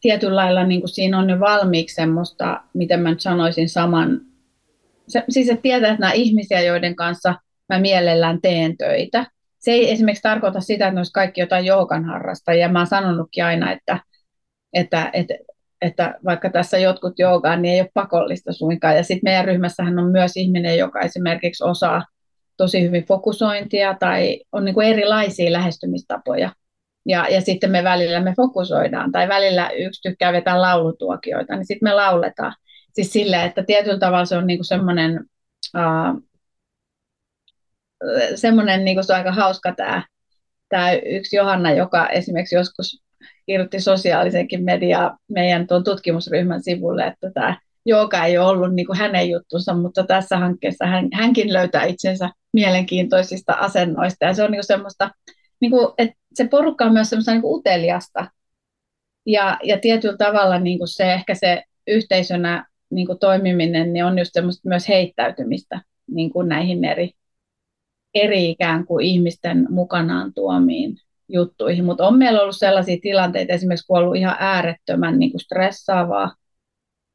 [0.00, 4.20] tietyllä lailla niin kuin siinä on jo valmiiksi semmoista, miten mä nyt sanoisin saman,
[5.08, 7.34] se, siis että tietää, että nämä ihmisiä, joiden kanssa
[7.68, 9.26] mä mielellään teen töitä,
[9.58, 12.68] se ei esimerkiksi tarkoita sitä, että ne olisi kaikki jotain joogan harrastajia.
[12.68, 14.00] Mä oon sanonutkin aina, että,
[14.72, 15.34] että, että,
[15.82, 18.96] että vaikka tässä jotkut joogaa, niin ei ole pakollista suinkaan.
[18.96, 22.04] Ja sitten meidän ryhmässähän on myös ihminen, joka esimerkiksi osaa
[22.56, 26.50] tosi hyvin fokusointia tai on niin kuin erilaisia lähestymistapoja.
[27.06, 31.88] Ja, ja sitten me välillä me fokusoidaan, tai välillä yksi tykkää vetää laulutuokioita, niin sitten
[31.88, 32.54] me lauletaan.
[32.92, 35.20] Siis silleen, että tietyllä tavalla se on niinku semmoinen,
[35.76, 36.22] uh,
[38.34, 40.02] semmoinen niinku se on aika hauska tämä,
[40.68, 43.02] tämä yksi Johanna, joka esimerkiksi joskus
[43.46, 48.98] kirjoitti sosiaalisenkin mediaa meidän tuon tutkimusryhmän sivulle, että tämä joka ei ole ollut niin kuin
[48.98, 54.24] hänen juttunsa, mutta tässä hankkeessa hän, hänkin löytää itsensä mielenkiintoisista asennoista.
[54.24, 55.10] Ja se on niin kuin semmoista,
[55.62, 58.30] niin kuin, että se porukka on myös semmoista niin uteliasta.
[59.26, 64.18] Ja, ja tietyllä tavalla niin kuin se ehkä se yhteisönä niin kuin toimiminen niin on
[64.18, 67.10] just semmoista myös heittäytymistä niin kuin näihin eri,
[68.14, 70.96] eri ikään kuin ihmisten mukanaan tuomiin
[71.28, 71.84] juttuihin.
[71.84, 76.34] Mutta on meillä ollut sellaisia tilanteita, esimerkiksi kun on ollut ihan äärettömän niin kuin stressaavaa,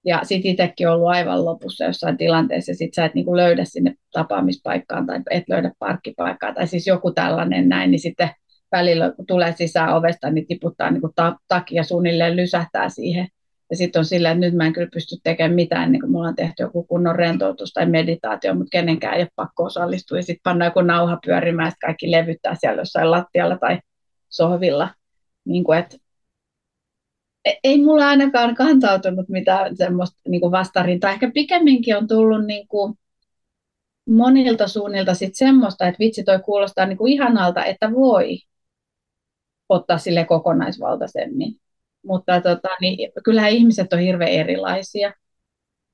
[0.08, 3.66] ja sitten itsekin ollut aivan lopussa jossain tilanteessa, ja sitten sä et niin kuin löydä
[3.66, 8.30] sinne tapaamispaikkaan tai et löydä parkkipaikkaa, tai siis joku tällainen näin, niin sitten
[8.72, 13.28] välillä kun tulee sisään ovesta, niin tiputtaa niin kuin ta- takia suunnilleen lysähtää siihen.
[13.70, 16.28] Ja sitten on sillä, että nyt mä en kyllä pysty tekemään mitään, niin kuin mulla
[16.28, 20.18] on tehty joku kunnon rentoutus tai meditaatio, mutta kenenkään ei ole pakko osallistua.
[20.18, 23.80] Ja sitten pannaan joku nauha pyörimään, että kaikki levyttää siellä jossain lattialla tai
[24.30, 24.90] sohvilla.
[25.46, 25.98] Niin kuin, että
[27.64, 31.12] ei mulla ainakaan kantautunut mitään semmoista niin kuin vastarintaa.
[31.12, 32.94] Ehkä pikemminkin on tullut niin kuin
[34.10, 38.38] monilta suunnilta sit semmoista, että vitsi toi kuulostaa niin kuin ihanalta, että voi
[39.70, 41.56] ottaa sille kokonaisvaltaisemmin.
[42.06, 45.14] Mutta tota, niin, kyllähän ihmiset on hirveän erilaisia.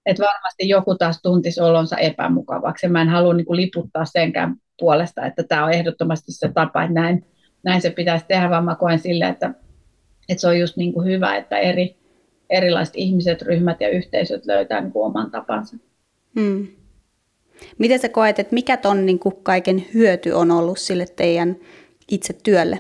[0.05, 2.87] Et varmasti joku taas tuntisi olonsa epämukavaksi.
[2.87, 6.93] Mä en halua niin kuin liputtaa senkään puolesta, että tämä on ehdottomasti se tapa, että
[6.93, 7.25] näin,
[7.63, 9.53] näin se pitäisi tehdä, vaan mä koen sille, että,
[10.29, 11.95] että se on just niin kuin hyvä, että eri,
[12.49, 15.77] erilaiset ihmiset, ryhmät ja yhteisöt löytää niin kuin oman tapansa.
[16.39, 16.67] Hmm.
[17.77, 21.55] Miten sä koet, että mikä ton niin kuin kaiken hyöty on ollut sille teidän
[22.11, 22.79] itse työlle?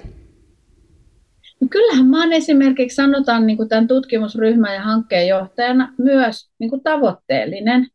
[1.61, 6.69] No kyllähän mä oon esimerkiksi, sanotaan niin kuin tämän tutkimusryhmän ja hankkeen johtajana, myös niin
[6.69, 7.87] kuin tavoitteellinen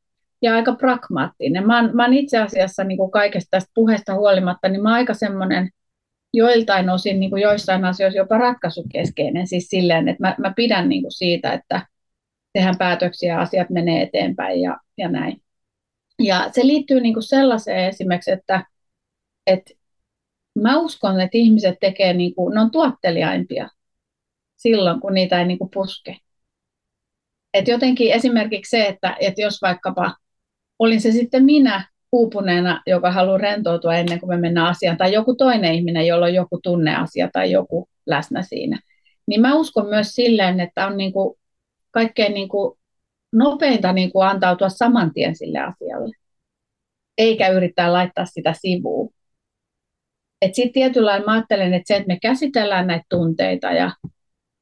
[0.42, 1.66] ja aika pragmaattinen.
[1.66, 4.96] Mä oon, mä oon itse asiassa niin kuin kaikesta tästä puheesta huolimatta, niin mä oon
[4.96, 5.70] aika semmoinen
[6.34, 11.02] joiltain osin niin kuin joissain asioissa jopa ratkaisukeskeinen, siis silleen, että mä, mä pidän niin
[11.02, 11.86] kuin siitä, että
[12.52, 15.42] tehdään päätöksiä ja asiat menee eteenpäin ja, ja näin.
[16.22, 18.64] Ja se liittyy niin kuin sellaiseen esimerkiksi, että,
[19.46, 19.74] että
[20.62, 23.68] mä uskon, että ihmiset tekee, niin kuin, ne on tuotteliaimpia
[24.56, 26.16] silloin, kun niitä ei niin kuin puske.
[27.54, 30.16] Et jotenkin esimerkiksi se, että, että jos vaikkapa
[30.78, 35.34] olin se sitten minä uupuneena, joka haluaa rentoutua ennen kuin me mennään asiaan, tai joku
[35.34, 38.80] toinen ihminen, jolla on joku tunneasia tai joku läsnä siinä,
[39.26, 41.38] niin mä uskon myös silleen, että on niin kuin
[41.90, 42.78] kaikkein niin kuin
[43.32, 46.16] nopeinta niin kuin antautua saman tien sille asialle,
[47.18, 49.10] eikä yrittää laittaa sitä sivuun.
[50.44, 53.90] Sitten tietyllä lailla mä ajattelen, että se, että me käsitellään näitä tunteita ja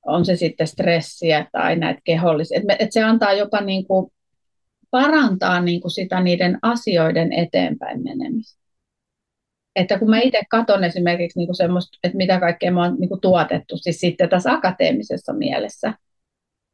[0.07, 4.13] on se sitten stressiä tai näitä kehollisia, että, että se antaa jopa niin kuin
[4.97, 8.63] parantaa niin kuin sitä niiden asioiden eteenpäin menemistä.
[9.77, 13.09] Että kun mä itse katson esimerkiksi niin kuin semmoista, että mitä kaikkea mä oon niin
[13.09, 15.95] kuin tuotettu, siis sitten tässä akateemisessa mielessä,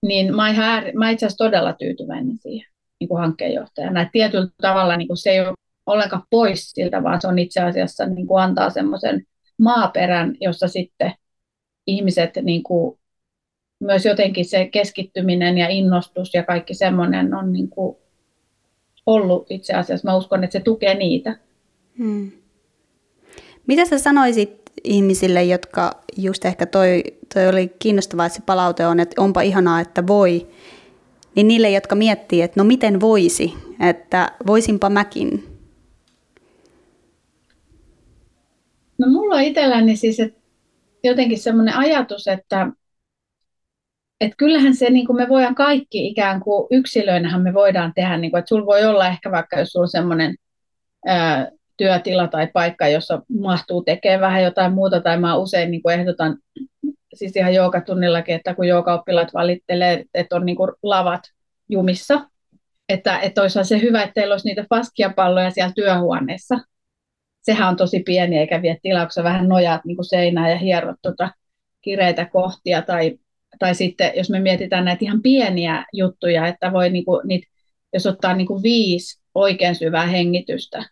[0.06, 4.00] niin mä, ihan, mä itse asiassa todella tyytyväinen siihen niin kuin hankkeenjohtajana.
[4.00, 5.54] Että tietyllä tavalla niin kuin se ei ole
[5.86, 9.22] ollenkaan pois siltä, vaan se on itse asiassa niin kuin antaa semmoisen
[9.58, 11.12] maaperän, jossa sitten
[11.86, 12.98] ihmiset niin kuin,
[13.80, 18.01] myös jotenkin se keskittyminen ja innostus ja kaikki semmoinen on niin kuin
[19.06, 20.08] ollut itse asiassa.
[20.08, 21.36] Mä uskon, että se tukee niitä.
[21.98, 22.30] Hmm.
[23.66, 27.02] Mitä sä sanoisit ihmisille, jotka just ehkä toi,
[27.34, 30.46] toi oli kiinnostavaa, että se palaute on, että onpa ihanaa, että voi,
[31.34, 35.44] niin niille, jotka miettii, että no miten voisi, että voisinpa mäkin.
[38.98, 40.40] No mulla on itselläni siis että
[41.04, 42.68] jotenkin semmoinen ajatus, että,
[44.22, 48.30] että kyllähän se, niin kuin me voidaan kaikki ikään kuin yksilöinähän me voidaan tehdä, niin
[48.30, 50.34] kuin, että sulla voi olla ehkä vaikka, jos sulla on semmoinen
[51.76, 56.36] työtila tai paikka, jossa mahtuu tekemään vähän jotain muuta, tai mä usein niin kuin ehdotan,
[57.14, 61.20] siis ihan joogatunnillakin, että kun joogaoppilaat valittelee, että on niin kuin lavat
[61.68, 62.20] jumissa,
[62.88, 66.58] että, että olisi se hyvä, että teillä olisi niitä paskiapalloja siellä työhuoneessa.
[67.42, 71.30] Sehän on tosi pieni eikä vie tilaa, vähän nojaat niin kuin seinään ja hierot tuota
[71.82, 72.82] kireitä kohtia.
[72.82, 73.18] Tai,
[73.58, 77.46] tai sitten, jos me mietitään näitä ihan pieniä juttuja, että voi niin kuin, niitä,
[77.92, 80.84] jos ottaa niin kuin viisi oikein syvää hengitystä,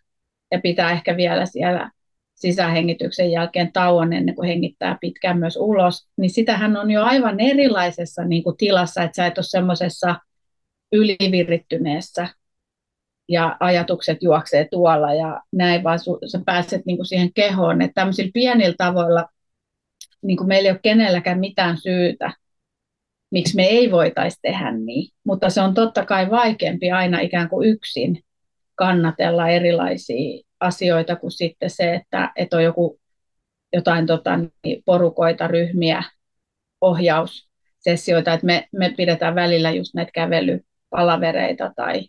[0.51, 1.91] ja pitää ehkä vielä siellä
[2.35, 8.23] sisähengityksen jälkeen tauon ennen kuin hengittää pitkään myös ulos, niin sitähän on jo aivan erilaisessa
[8.23, 10.15] niin kuin tilassa, että sä et ole semmoisessa
[10.91, 12.27] ylivirittyneessä
[13.29, 17.81] ja ajatukset juoksee tuolla ja näin, vaan sä pääset niin kuin siihen kehoon.
[17.81, 19.25] Että tämmöisillä pienillä tavoilla
[20.21, 22.33] niin kuin meillä ei ole kenelläkään mitään syytä,
[23.31, 27.69] miksi me ei voitaisi tehdä niin, mutta se on totta kai vaikeampi aina ikään kuin
[27.69, 28.23] yksin
[28.75, 32.99] kannatella erilaisia asioita kuin sitten se, että, että on joku
[33.73, 36.03] jotain tota, niin porukoita, ryhmiä,
[36.81, 42.01] ohjaussessioita, että me, me pidetään välillä just näitä kävelypalavereita tai,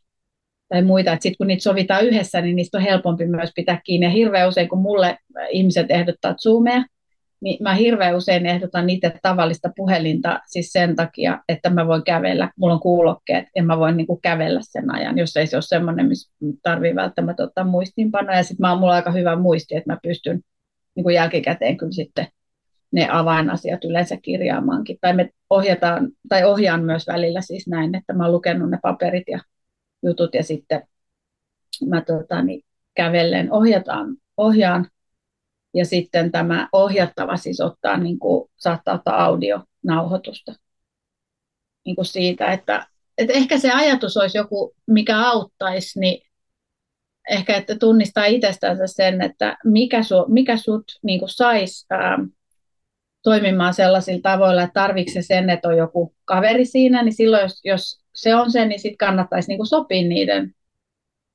[0.69, 4.07] tai muita, sitten kun niitä sovitaan yhdessä, niin niistä on helpompi myös pitää kiinni.
[4.07, 5.19] Ja hirveän usein, kun mulle
[5.51, 6.85] ihmiset ehdottaa Zoomia,
[7.43, 12.51] niin mä hirveän usein ehdotan niitä tavallista puhelinta siis sen takia, että mä voin kävellä,
[12.57, 15.63] mulla on kuulokkeet ja mä voin niin kuin kävellä sen ajan, jos ei se ole
[15.63, 16.33] semmoinen, missä
[16.63, 18.37] tarvii välttämättä ottaa muistiinpanoja.
[18.37, 20.41] Ja sitten mulla on aika hyvä muisti, että mä pystyn
[20.95, 22.27] niin kuin jälkikäteen kyllä sitten
[22.93, 24.99] ne avainasiat yleensä kirjaamaankin.
[25.01, 29.29] Tai me ohjataan, tai ohjaan myös välillä siis näin, että mä oon lukenut ne paperit
[29.29, 29.41] ja
[30.03, 30.83] jutut ja sitten
[31.87, 32.63] mä tota, niin
[32.95, 34.87] kävellen ohjataan, ohjaan
[35.75, 40.55] ja sitten tämä ohjattava siis ottaa, niin kuin, saattaa ottaa audionauhoitusta.
[41.87, 42.87] Niin kuin siitä, että,
[43.19, 46.23] että ehkä se ajatus olisi joku, mikä auttaisi, niin
[47.31, 52.19] ehkä että tunnistaa itsestänsä sen, että mikä, su, mikä sut niin saisi ää,
[53.23, 58.01] toimimaan sellaisilla tavoilla, että tarvitse sen, että on joku kaveri siinä, niin silloin jos, jos
[58.15, 60.55] se on se, niin sitten kannattaisi niin sopia niiden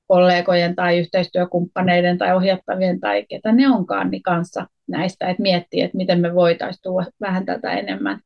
[0.07, 5.97] kollegojen tai yhteistyökumppaneiden tai ohjattavien tai ketä ne onkaan niin kanssa näistä, että miettii, että
[5.97, 8.19] miten me voitaisiin tuoda vähän tätä enemmän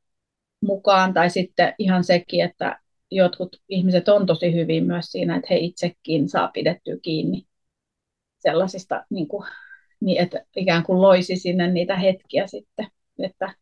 [0.61, 2.79] mukaan, tai sitten ihan sekin, että
[3.11, 7.45] jotkut ihmiset on tosi hyvin myös siinä, että he itsekin saa pidettyä kiinni
[8.39, 9.47] sellaisista, niin kuin,
[9.99, 12.87] niin että ikään kuin loisi sinne niitä hetkiä sitten,
[13.19, 13.53] että,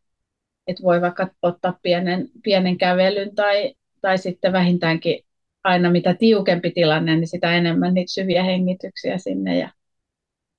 [0.66, 5.24] että voi vaikka ottaa pienen, pienen kävelyn tai, tai sitten vähintäänkin
[5.64, 9.58] aina mitä tiukempi tilanne, niin sitä enemmän niitä syviä hengityksiä sinne.
[9.58, 9.70] Ja,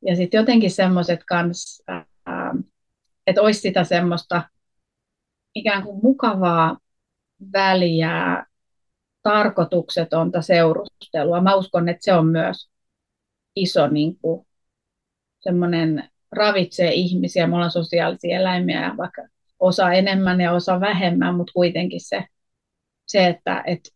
[0.06, 1.84] ja sitten jotenkin semmoiset kans,
[3.28, 4.50] että olisi sitä semmoista
[5.56, 6.78] ikään kuin mukavaa
[7.54, 8.46] väliä,
[9.24, 11.42] tarkoituksetonta seurustelua.
[11.42, 12.70] Mä uskon, että se on myös
[13.56, 14.48] iso niin kuin,
[15.40, 17.48] semmoinen ravitsee ihmisiä.
[17.48, 19.22] Me ollaan sosiaalisia eläimiä, vaikka
[19.60, 22.24] osa enemmän ja osa vähemmän, mutta kuitenkin se,
[23.08, 23.90] se että, että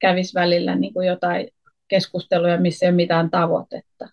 [0.00, 1.48] kävisi välillä niin kuin jotain
[1.88, 4.08] keskusteluja, missä ei ole mitään tavoitetta.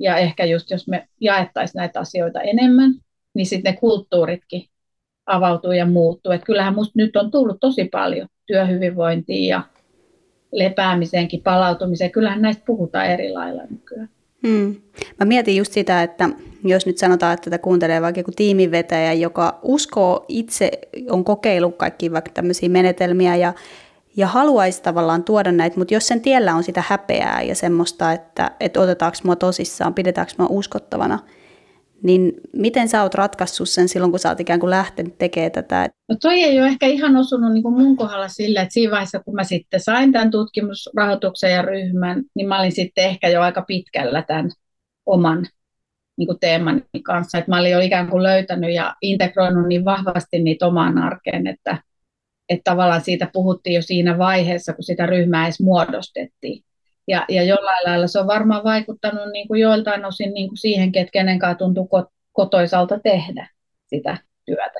[0.00, 2.94] Ja ehkä just jos me jaettaisiin näitä asioita enemmän,
[3.34, 4.66] niin sitten ne kulttuuritkin
[5.26, 6.32] avautuu ja muuttuu.
[6.32, 9.62] Et kyllähän musta nyt on tullut tosi paljon työhyvinvointiin ja
[10.52, 12.12] lepäämiseenkin, palautumiseen.
[12.12, 14.08] Kyllähän näistä puhutaan eri lailla nykyään.
[14.48, 14.74] Hmm.
[15.20, 16.28] Mä mietin just sitä, että
[16.64, 20.70] jos nyt sanotaan, että tätä kuuntelee vaikka joku tiimivetäjä, joka uskoo itse,
[21.10, 23.52] on kokeillut kaikki vaikka tämmöisiä menetelmiä ja,
[24.16, 28.50] ja haluaisi tavallaan tuoda näitä, mutta jos sen tiellä on sitä häpeää ja semmoista, että,
[28.60, 31.18] että otetaanko mua tosissaan, pidetäänkö mua uskottavana,
[32.04, 35.88] niin miten sä oot ratkaissut sen silloin, kun sä oot ikään kuin lähtenyt tekemään tätä?
[36.08, 39.20] No toi ei ole ehkä ihan osunut niin kuin mun kohdalla sillä, että siinä vaiheessa,
[39.20, 43.62] kun mä sitten sain tämän tutkimusrahoituksen ja ryhmän, niin mä olin sitten ehkä jo aika
[43.62, 44.50] pitkällä tämän
[45.06, 45.46] oman
[46.16, 47.38] niin kuin teemani kanssa.
[47.38, 51.82] Että mä olin jo ikään kuin löytänyt ja integroinut niin vahvasti niitä omaan arkeen, että,
[52.48, 56.64] että tavallaan siitä puhuttiin jo siinä vaiheessa, kun sitä ryhmää edes muodostettiin.
[57.08, 61.02] Ja, ja jollain lailla se on varmaan vaikuttanut niin kuin joiltain osin niin kuin siihenkin,
[61.02, 61.88] että kenenkaan tuntuu
[62.32, 63.48] kotoisalta tehdä
[63.86, 64.78] sitä työtä.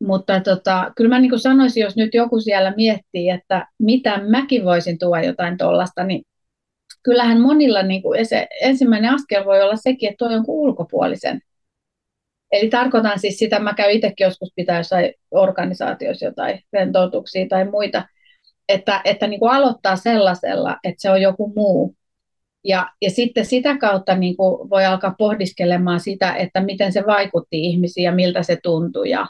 [0.00, 4.64] Mutta tota, kyllä mä niin kuin sanoisin, jos nyt joku siellä miettii, että mitä mäkin
[4.64, 6.22] voisin tuoda jotain tuollaista, niin
[7.02, 11.40] kyllähän monilla niin kuin se ensimmäinen askel voi olla sekin, että tuo jonkun ulkopuolisen.
[12.52, 18.04] Eli tarkoitan siis sitä, mä käyn itsekin joskus pitää jossain organisaatioissa jotain rentoutuksia tai muita,
[18.68, 21.96] että, että niin kuin aloittaa sellaisella, että se on joku muu.
[22.64, 27.60] Ja, ja sitten sitä kautta niin kuin voi alkaa pohdiskelemaan sitä, että miten se vaikutti
[27.64, 29.10] ihmisiin ja miltä se tuntui.
[29.10, 29.26] Ja,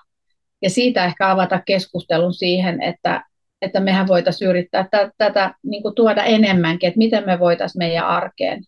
[0.63, 3.25] ja siitä ehkä avata keskustelun siihen, että,
[3.63, 8.07] että mehän voitaisiin yrittää tätä, tätä niin kuin tuoda enemmänkin, että miten me voitaisiin meidän
[8.07, 8.65] arkeen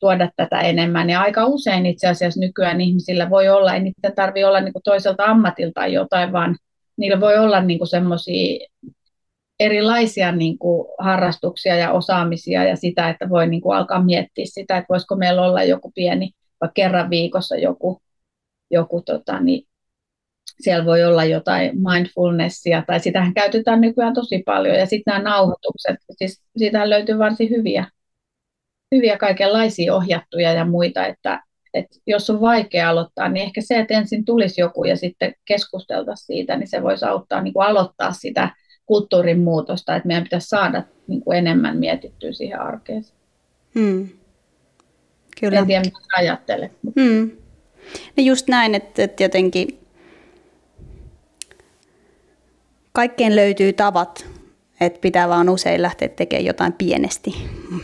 [0.00, 1.10] tuoda tätä enemmän.
[1.10, 4.82] Ja aika usein itse asiassa nykyään ihmisillä voi olla, ei niiden tarvitse olla niin kuin
[4.82, 6.56] toiselta ammatilta jotain, vaan
[6.96, 8.68] niillä voi olla niin semmoisia
[9.64, 14.76] erilaisia niin kuin, harrastuksia ja osaamisia ja sitä, että voi niin kuin, alkaa miettiä sitä,
[14.76, 18.02] että voisiko meillä olla joku pieni, vaikka kerran viikossa joku,
[18.70, 19.66] joku tota, niin,
[20.60, 25.96] siellä voi olla jotain mindfulnessia, tai sitähän käytetään nykyään tosi paljon, ja sitten nämä nauhoitukset,
[26.10, 27.86] siis siitä löytyy varsin hyviä,
[28.94, 31.42] hyviä kaikenlaisia ohjattuja ja muita, että,
[31.74, 36.26] että jos on vaikea aloittaa, niin ehkä se, että ensin tulisi joku ja sitten keskusteltaisiin
[36.26, 38.50] siitä, niin se voisi auttaa niin kuin aloittaa sitä
[38.86, 43.04] kulttuurin muutosta, että meidän pitäisi saada niin kuin enemmän mietittyä siihen arkeen.
[43.74, 44.08] Hmm.
[45.40, 45.58] Kyllä.
[45.58, 46.72] En tiedä, mitä ajattelet.
[47.00, 47.30] Hmm.
[48.16, 49.78] No just näin, että, että jotenkin
[52.92, 54.26] kaikkeen löytyy tavat,
[54.80, 57.34] että pitää vaan usein lähteä tekemään jotain pienesti.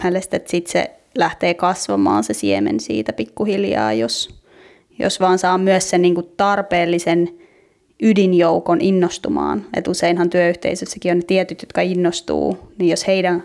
[0.03, 4.42] Mielestäni, että sitten se lähtee kasvamaan se siemen siitä pikkuhiljaa, jos,
[4.99, 7.38] jos vaan saa myös sen niin kuin tarpeellisen
[8.03, 9.66] ydinjoukon innostumaan.
[9.74, 13.44] Et useinhan työyhteisössäkin on ne tietyt, jotka innostuu, niin jos heidän,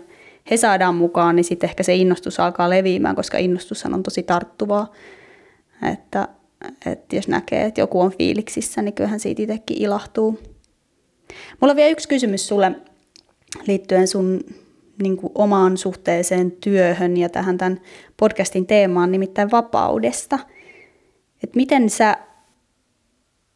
[0.50, 4.92] he saadaan mukaan, niin sitten ehkä se innostus alkaa leviämään, koska innostushan on tosi tarttuvaa.
[5.92, 6.28] Että,
[6.86, 10.38] että jos näkee, että joku on fiiliksissä, niin kyllähän siitä itsekin ilahtuu.
[11.60, 12.72] Mulla on vielä yksi kysymys sulle
[13.66, 14.40] liittyen sun
[15.02, 17.80] niin kuin omaan suhteeseen työhön ja tähän tämän
[18.16, 20.38] podcastin teemaan, nimittäin vapaudesta.
[21.42, 22.16] Et miten sä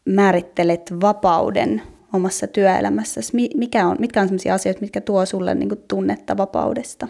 [0.08, 1.82] määrittelet vapauden
[2.12, 3.32] omassa työelämässäsi?
[3.56, 7.08] Mikä on, mitkä on sellaisia asioita, mitkä tuo sulle niin kuin tunnetta vapaudesta?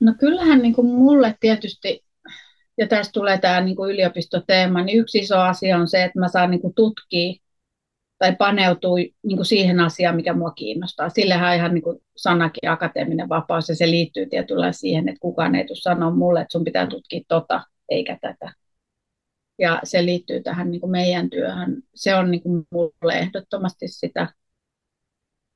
[0.00, 2.04] No kyllähän niin kuin mulle tietysti,
[2.78, 6.28] ja tästä tulee tämä niin kuin yliopistoteema, niin yksi iso asia on se, että mä
[6.28, 7.34] saan niin kuin tutkia
[8.18, 11.08] tai paneutua niin kuin siihen asiaan, mikä mua kiinnostaa.
[11.08, 15.64] Sillehän ihan niin kuin sanakin akateeminen vapaus, ja se liittyy tietyllä siihen, että kukaan ei
[15.64, 18.52] tule sanoa mulle, että sun pitää tutkia tota eikä tätä
[19.58, 21.82] ja se liittyy tähän niin kuin meidän työhön.
[21.94, 24.28] Se on niin kuin mulle ehdottomasti sitä.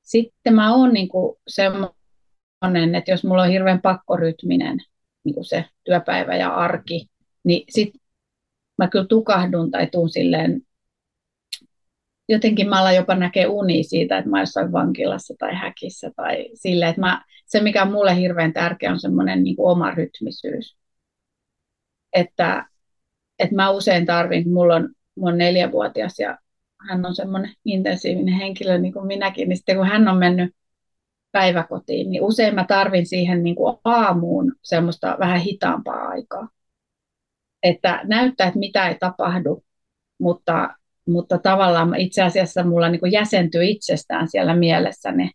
[0.01, 4.77] Sitten mä oon niin kuin semmoinen, että jos mulla on hirveän pakkorytminen
[5.23, 7.09] niin kuin se työpäivä ja arki,
[7.43, 7.93] niin sit
[8.77, 10.61] mä kyllä tukahdun tai tuun silleen,
[12.29, 16.89] jotenkin mä alan jopa näkee uni siitä, että mä jossain vankilassa tai häkissä tai silleen,
[16.89, 20.77] että mä, se mikä on mulle hirveän tärkeä on semmoinen niin oma rytmisyys.
[22.13, 22.70] Että
[23.43, 26.37] että mä usein tarvin, kun mulla on, mulla on neljävuotias ja
[26.89, 30.55] hän on semmoinen intensiivinen henkilö niin kuin minäkin, niin sitten kun hän on mennyt
[31.31, 36.49] päiväkotiin, niin usein mä tarvin siihen niin kuin aamuun semmoista vähän hitaampaa aikaa.
[37.63, 39.63] Että näyttää, että mitä ei tapahdu,
[40.19, 40.75] mutta,
[41.07, 45.31] mutta tavallaan itse asiassa mulla niin kuin jäsentyy itsestään siellä mielessäni,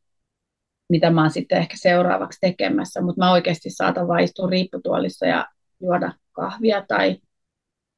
[0.88, 5.46] mitä mä oon sitten ehkä seuraavaksi tekemässä, mutta mä oikeasti saatan vaan istua riipputuolissa ja
[5.80, 7.16] juoda kahvia tai,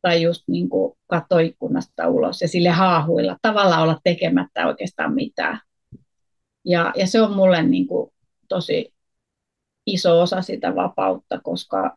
[0.02, 5.60] tai just niin kuin katsoa ikkunasta ulos ja sille haahuilla, tavallaan olla tekemättä oikeastaan mitään.
[6.64, 8.10] Ja, ja se on mulle niin kuin
[8.48, 8.94] tosi
[9.86, 11.96] iso osa sitä vapautta, koska,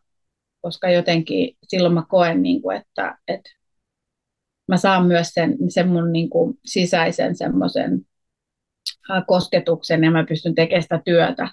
[0.60, 3.50] koska jotenkin silloin mä koen, niin kuin, että, että
[4.68, 8.06] mä saan myös sen, sen mun niin kuin sisäisen semmoisen
[9.26, 11.48] kosketuksen ja mä pystyn tekemään sitä työtä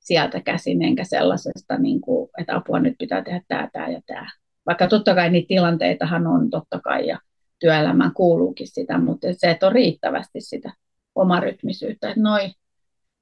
[0.00, 4.30] sieltä käsin, enkä sellaisesta, niin kuin, että apua nyt pitää tehdä tämä, tämä ja tämä.
[4.66, 7.18] Vaikka totta kai niitä tilanteitahan on totta kai ja
[7.58, 10.72] työelämään kuuluukin sitä, mutta se, että on riittävästi sitä
[11.14, 12.14] omarytmisyyttä.
[12.16, 12.50] Noi.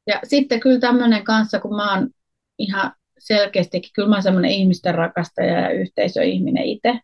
[0.07, 2.11] Ja sitten kyllä tämmöinen kanssa, kun mä oon
[2.59, 7.01] ihan selkeästikin, kyllä mä oon semmoinen ihmisten rakastaja ja yhteisöihminen itse,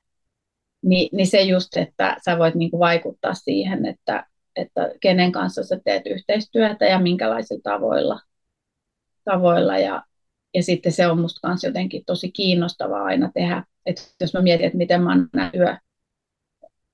[0.82, 4.26] niin, niin se just, että sä voit niinku vaikuttaa siihen, että,
[4.56, 8.20] että kenen kanssa sä teet yhteistyötä ja minkälaisilla tavoilla.
[9.24, 10.02] tavoilla ja,
[10.54, 14.66] ja sitten se on musta kanssa jotenkin tosi kiinnostavaa aina tehdä, että jos mä mietin,
[14.66, 15.76] että miten mä oon työ,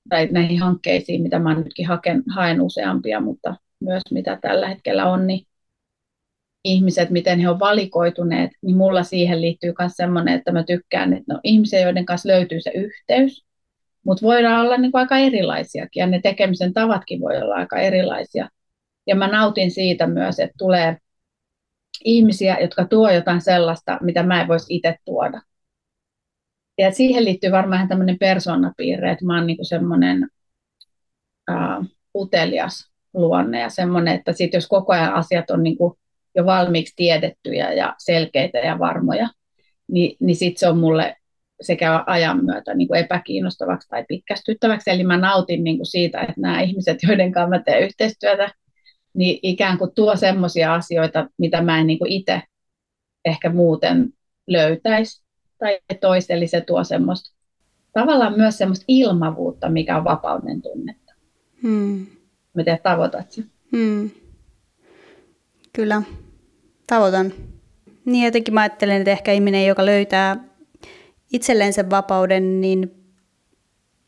[0.09, 5.27] tai näihin hankkeisiin, mitä mä nytkin haken, haen useampia, mutta myös mitä tällä hetkellä on,
[5.27, 5.47] niin
[6.63, 11.33] ihmiset, miten he on valikoituneet, niin mulla siihen liittyy myös semmoinen, että mä tykkään, että
[11.33, 13.45] no ihmisiä, joiden kanssa löytyy se yhteys,
[14.05, 18.49] mutta voidaan olla niin aika erilaisiakin ja ne tekemisen tavatkin voi olla aika erilaisia.
[19.07, 20.97] Ja mä nautin siitä myös, että tulee
[22.03, 25.41] ihmisiä, jotka tuo jotain sellaista, mitä mä en voisi itse tuoda.
[26.77, 30.27] Ja siihen liittyy varmaan tämmöinen persoonapiirre, että mä oon niin semmoinen
[32.15, 35.93] utelias luonne ja semmoinen, että sit jos koko ajan asiat on niin kuin
[36.35, 39.29] jo valmiiksi tiedettyjä ja selkeitä ja varmoja,
[39.91, 41.15] niin, niin sitten se on mulle
[41.61, 44.89] sekä ajan myötä niin kuin epäkiinnostavaksi tai pitkästyttäväksi.
[44.89, 48.51] Eli mä nautin niin kuin siitä, että nämä ihmiset, joiden kanssa mä teen yhteistyötä,
[49.13, 52.41] niin ikään kuin tuo semmoisia asioita, mitä mä en niin kuin itse
[53.25, 54.09] ehkä muuten
[54.47, 55.24] löytäisi
[55.59, 56.33] tai toisi.
[56.33, 57.35] Eli se tuo semmoista,
[57.93, 61.13] tavallaan myös semmoista ilmavuutta, mikä on vapauden tunnetta.
[61.61, 62.05] Hmm.
[62.53, 63.51] Miten tavoitat sen?
[63.75, 64.09] Hmm.
[65.73, 66.01] Kyllä,
[66.87, 67.33] tavoitan.
[68.05, 70.43] Niin jotenkin mä ajattelen, että ehkä ihminen, joka löytää
[71.33, 73.05] itselleen sen vapauden, niin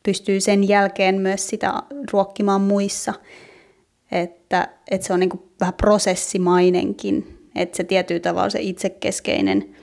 [0.02, 1.82] pystyy sen jälkeen myös sitä
[2.12, 3.14] ruokkimaan muissa.
[4.12, 9.76] Että, että se on niin kuin vähän prosessimainenkin, että se tietyllä tavalla se itsekeskeinen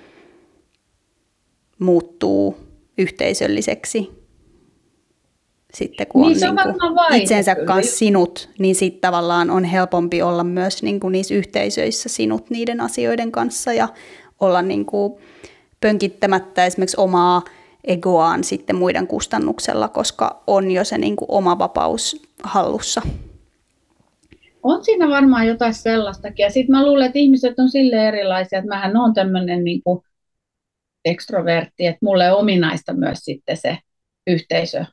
[1.80, 2.57] muuttuu
[2.97, 4.26] yhteisölliseksi
[5.76, 7.67] sitten kun niin, on, niin kuin itsensä kyllä.
[7.67, 12.82] kanssa sinut, niin sitten tavallaan on helpompi olla myös niin kuin niissä yhteisöissä sinut niiden
[12.82, 13.88] asioiden kanssa ja
[14.39, 15.13] olla niin kuin
[15.82, 17.41] pönkittämättä esimerkiksi omaa
[17.84, 23.01] egoaan sitten muiden kustannuksella, koska on jo se niin kuin oma vapaus hallussa.
[24.63, 26.43] On siinä varmaan jotain sellaistakin.
[26.43, 30.04] Ja sitten mä luulen, että ihmiset on sille erilaisia, että mähän on tämmöinen niin kuin
[31.05, 33.77] ekstrovertti, että mulle ominaista myös sitten se
[34.27, 34.85] yhteisö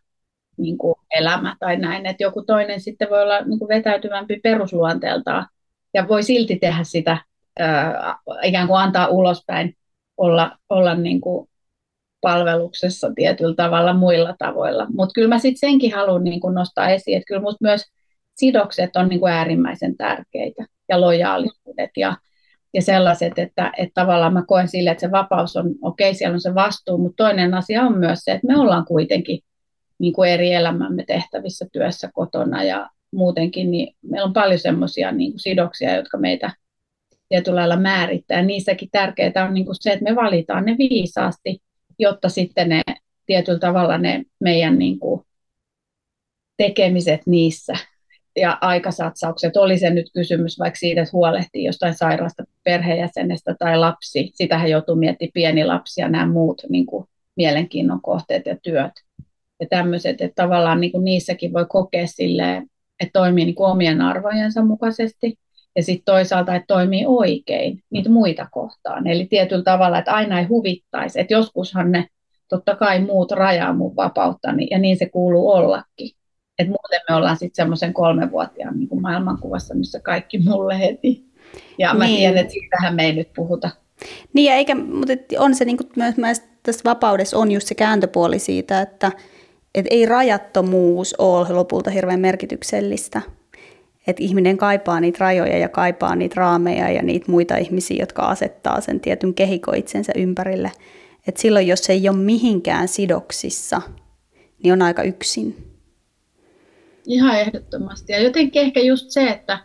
[0.57, 5.47] niin kuin elämä tai näin, että joku toinen sitten voi olla niin kuin vetäytyvämpi perusluonteeltaan
[5.95, 7.19] ja voi silti tehdä sitä,
[7.59, 9.75] ää, ikään kuin antaa ulospäin,
[10.17, 11.49] olla, olla niin kuin
[12.21, 14.87] palveluksessa tietyllä tavalla muilla tavoilla.
[14.97, 17.83] Mutta kyllä mä sitten senkin haluan niin kuin nostaa esiin, että kyllä musta myös
[18.35, 22.17] sidokset on niin kuin äärimmäisen tärkeitä ja lojaalisuudet ja,
[22.75, 26.35] ja sellaiset, että, että tavallaan mä koen sille, että se vapaus on, okei, okay, siellä
[26.35, 29.39] on se vastuu, mutta toinen asia on myös se, että me ollaan kuitenkin
[29.99, 35.33] niin kuin eri elämämme tehtävissä työssä kotona ja muutenkin, niin meillä on paljon semmoisia niin
[35.37, 36.51] sidoksia, jotka meitä
[37.29, 38.43] tietyllä lailla määrittää.
[38.43, 41.63] Niissäkin tärkeää on niin kuin se, että me valitaan ne viisaasti,
[41.99, 42.83] jotta sitten ne
[43.27, 45.23] tietyllä tavalla ne meidän niin kuin
[46.57, 47.73] tekemiset niissä
[48.37, 54.31] ja aikasatsaukset, oli se nyt kysymys vaikka siitä, että huolehtii jostain sairaasta perheenjäsenestä tai lapsi,
[54.35, 57.07] sitähän joutuu miettimään pieni lapsi ja nämä muut niin kuin
[57.37, 58.93] mielenkiinnon kohteet ja työt
[59.61, 62.67] ja tämmöiset, että tavallaan niin kuin niissäkin voi kokea silleen,
[63.01, 65.39] että toimii niin kuin omien arvojensa mukaisesti
[65.77, 69.07] ja sitten toisaalta, että toimii oikein niitä muita kohtaan.
[69.07, 72.07] Eli tietyllä tavalla, että aina ei huvittaisi, että joskushan ne
[72.49, 76.11] totta kai muut rajaa mun vapautta, ja niin se kuuluu ollakin.
[76.63, 81.25] Et muuten me ollaan sitten semmoisen kolmenvuotiaan niin kuin maailmankuvassa, missä kaikki mulle heti.
[81.79, 82.17] Ja mä niin.
[82.17, 83.71] tiedän, että siitähän me ei nyt puhuta.
[84.33, 88.39] Niin, ja eikä, mutta on se niin kuin myös, tässä vapaudessa on just se kääntöpuoli
[88.39, 89.13] siitä, että,
[89.75, 93.23] et ei rajattomuus ole lopulta hirveän merkityksellistä.
[94.07, 98.81] Että ihminen kaipaa niitä rajoja ja kaipaa niitä raameja ja niitä muita ihmisiä, jotka asettaa
[98.81, 100.73] sen tietyn kehiko itsensä ympärille.
[101.29, 103.83] Että silloin, jos ei ole mihinkään sidoksissa,
[104.63, 105.72] niin on aika yksin.
[107.07, 108.13] Ihan ehdottomasti.
[108.13, 109.59] Ja jotenkin ehkä just se, että,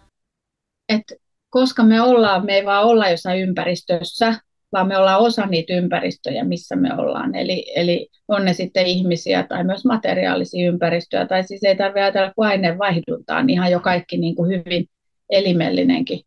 [0.90, 1.16] että
[1.50, 4.36] koska me ollaan, me ei vaan olla jossain ympäristössä,
[4.72, 7.36] vaan me ollaan osa niitä ympäristöjä, missä me ollaan.
[7.36, 12.34] Eli, eli on ne sitten ihmisiä tai myös materiaalisia ympäristöjä, tai siis ei tarvitse ajatella
[12.36, 14.86] kuin aineenvaihduntaa, niin ihan jo kaikki niin kuin hyvin
[15.30, 16.20] elimellinenkin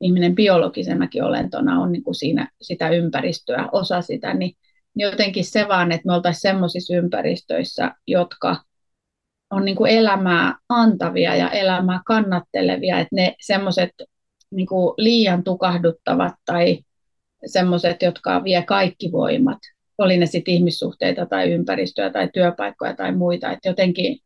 [0.00, 4.56] ihminen biologisenakin olentona on niin kuin siinä sitä ympäristöä, osa sitä, niin,
[4.96, 8.56] jotenkin se vaan, että me oltaisiin sellaisissa ympäristöissä, jotka
[9.50, 13.90] on niin kuin elämää antavia ja elämää kannattelevia, että ne semmoiset
[14.50, 16.78] niin liian tukahduttavat tai
[17.46, 19.58] semmoiset, jotka vie kaikki voimat,
[19.98, 24.18] oli ne sitten ihmissuhteita tai ympäristöä tai työpaikkoja tai muita, että jotenkin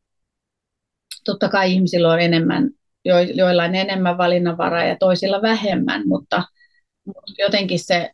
[1.24, 2.70] totta kai ihmisillä on enemmän,
[3.04, 6.42] jo, joillain enemmän valinnanvaraa ja toisilla vähemmän, mutta,
[7.06, 8.10] mutta jotenkin se,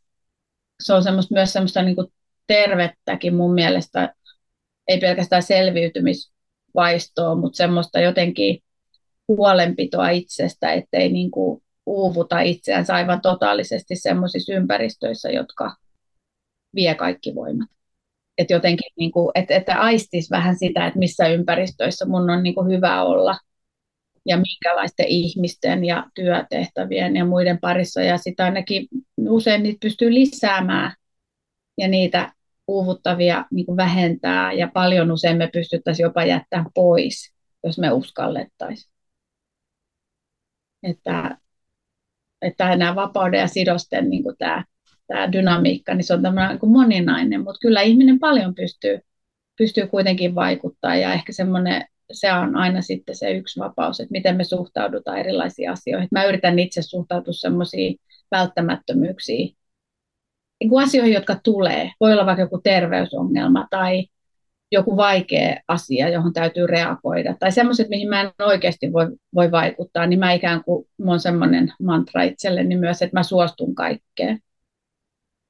[0.82, 1.96] se on semmoista, myös semmoista niin
[2.46, 4.14] tervettäkin mun mielestä,
[4.88, 5.42] ei pelkästään
[6.70, 8.58] selviytymisvaistoa, mutta semmoista jotenkin
[9.28, 15.76] huolenpitoa itsestä, ettei niin kuin uuvuta itseänsä aivan totaalisesti sellaisissa ympäristöissä, jotka
[16.74, 17.68] vie kaikki voimat.
[18.38, 22.54] Että jotenkin, niin kuin, että, että aistis vähän sitä, että missä ympäristöissä mun on niin
[22.54, 23.38] kuin hyvä olla
[24.26, 28.02] ja minkälaisten ihmisten ja työtehtävien ja muiden parissa.
[28.02, 28.88] Ja sitä ainakin
[29.28, 30.92] usein niitä pystyy lisäämään
[31.78, 32.32] ja niitä
[32.70, 38.92] uuvuttavia niin kuin vähentää ja paljon usein me pystyttäisiin jopa jättämään pois, jos me uskallettaisiin.
[40.82, 41.38] Että
[42.42, 44.64] että nämä vapauden ja sidosten niin kuin tämä,
[45.06, 49.00] tämä dynamiikka, niin se on tämmöinen niin moninainen, mutta kyllä ihminen paljon pystyy,
[49.58, 54.36] pystyy kuitenkin vaikuttaa ja ehkä semmoinen, se on aina sitten se yksi vapaus, että miten
[54.36, 56.08] me suhtaudutaan erilaisiin asioihin.
[56.12, 57.96] Mä yritän itse suhtautua semmoisiin
[58.30, 59.56] välttämättömyyksiin,
[60.60, 61.92] niin kuin asioihin, jotka tulee.
[62.00, 64.06] Voi olla vaikka joku terveysongelma tai
[64.72, 70.06] joku vaikea asia, johon täytyy reagoida, tai semmoiset, mihin mä en oikeasti voi, voi vaikuttaa,
[70.06, 74.38] niin mä ikään kuin, mä on semmoinen mantra itselleni myös, että mä suostun kaikkeen.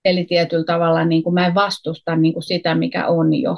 [0.04, 3.56] Eli tietyllä tavalla niin kuin mä en vastusta niin kuin sitä, mikä on jo.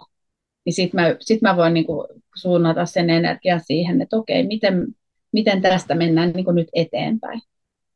[0.65, 4.87] Niin sitten mä, sit mä voin niin kuin suunnata sen energian siihen, että okei, miten,
[5.33, 7.41] miten tästä mennään niin kuin nyt eteenpäin.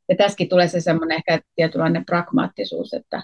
[0.09, 3.23] Ja tässäkin tulee se semmoinen ehkä tietynlainen pragmaattisuus, että,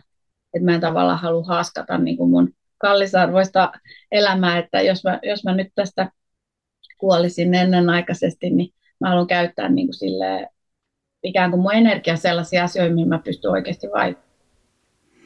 [0.55, 3.73] että mä en tavallaan halua haaskata niin kuin mun kallisarvoista
[4.13, 6.11] elämää, että jos mä, jos mä nyt tästä
[6.99, 10.49] kuolisin ennenaikaisesti, niin mä haluan käyttää niin kuin silleen,
[11.23, 14.33] ikään kuin mun energia sellaisia asioita, mihin mä pystyn oikeasti vaikuttamaan.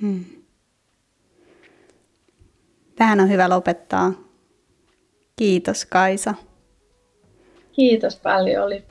[0.01, 0.25] Hmm.
[2.97, 4.13] Tähän on hyvä lopettaa.
[5.37, 6.35] Kiitos Kaisa.
[7.73, 8.65] Kiitos paljon.
[8.65, 8.85] Oli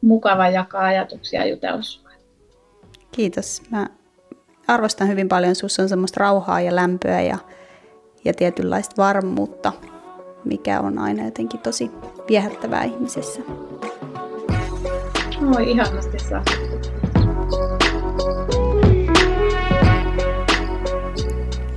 [0.00, 1.82] mukava jakaa ajatuksia ja jutella
[3.12, 3.62] Kiitos.
[3.70, 3.86] Mä
[4.68, 5.54] arvostan hyvin paljon.
[5.54, 7.38] Sinussa on semmoista rauhaa ja lämpöä ja
[8.24, 9.72] ja tietynlaista varmuutta,
[10.44, 11.90] mikä on aina jotenkin tosi
[12.28, 13.40] viehättävää ihmisessä.
[15.40, 16.42] Moi, ihanasti saa.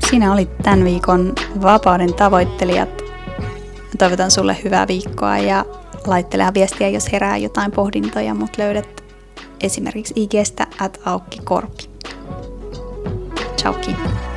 [0.09, 2.89] Sinä olit tämän viikon Vapauden tavoittelijat.
[3.97, 5.65] Toivotan sulle hyvää viikkoa ja
[6.07, 9.03] laittele viestiä, jos herää jotain pohdintoja, mutta löydät
[9.61, 11.39] esimerkiksi IGstä at Aukki
[13.65, 14.34] Tchau, Kim.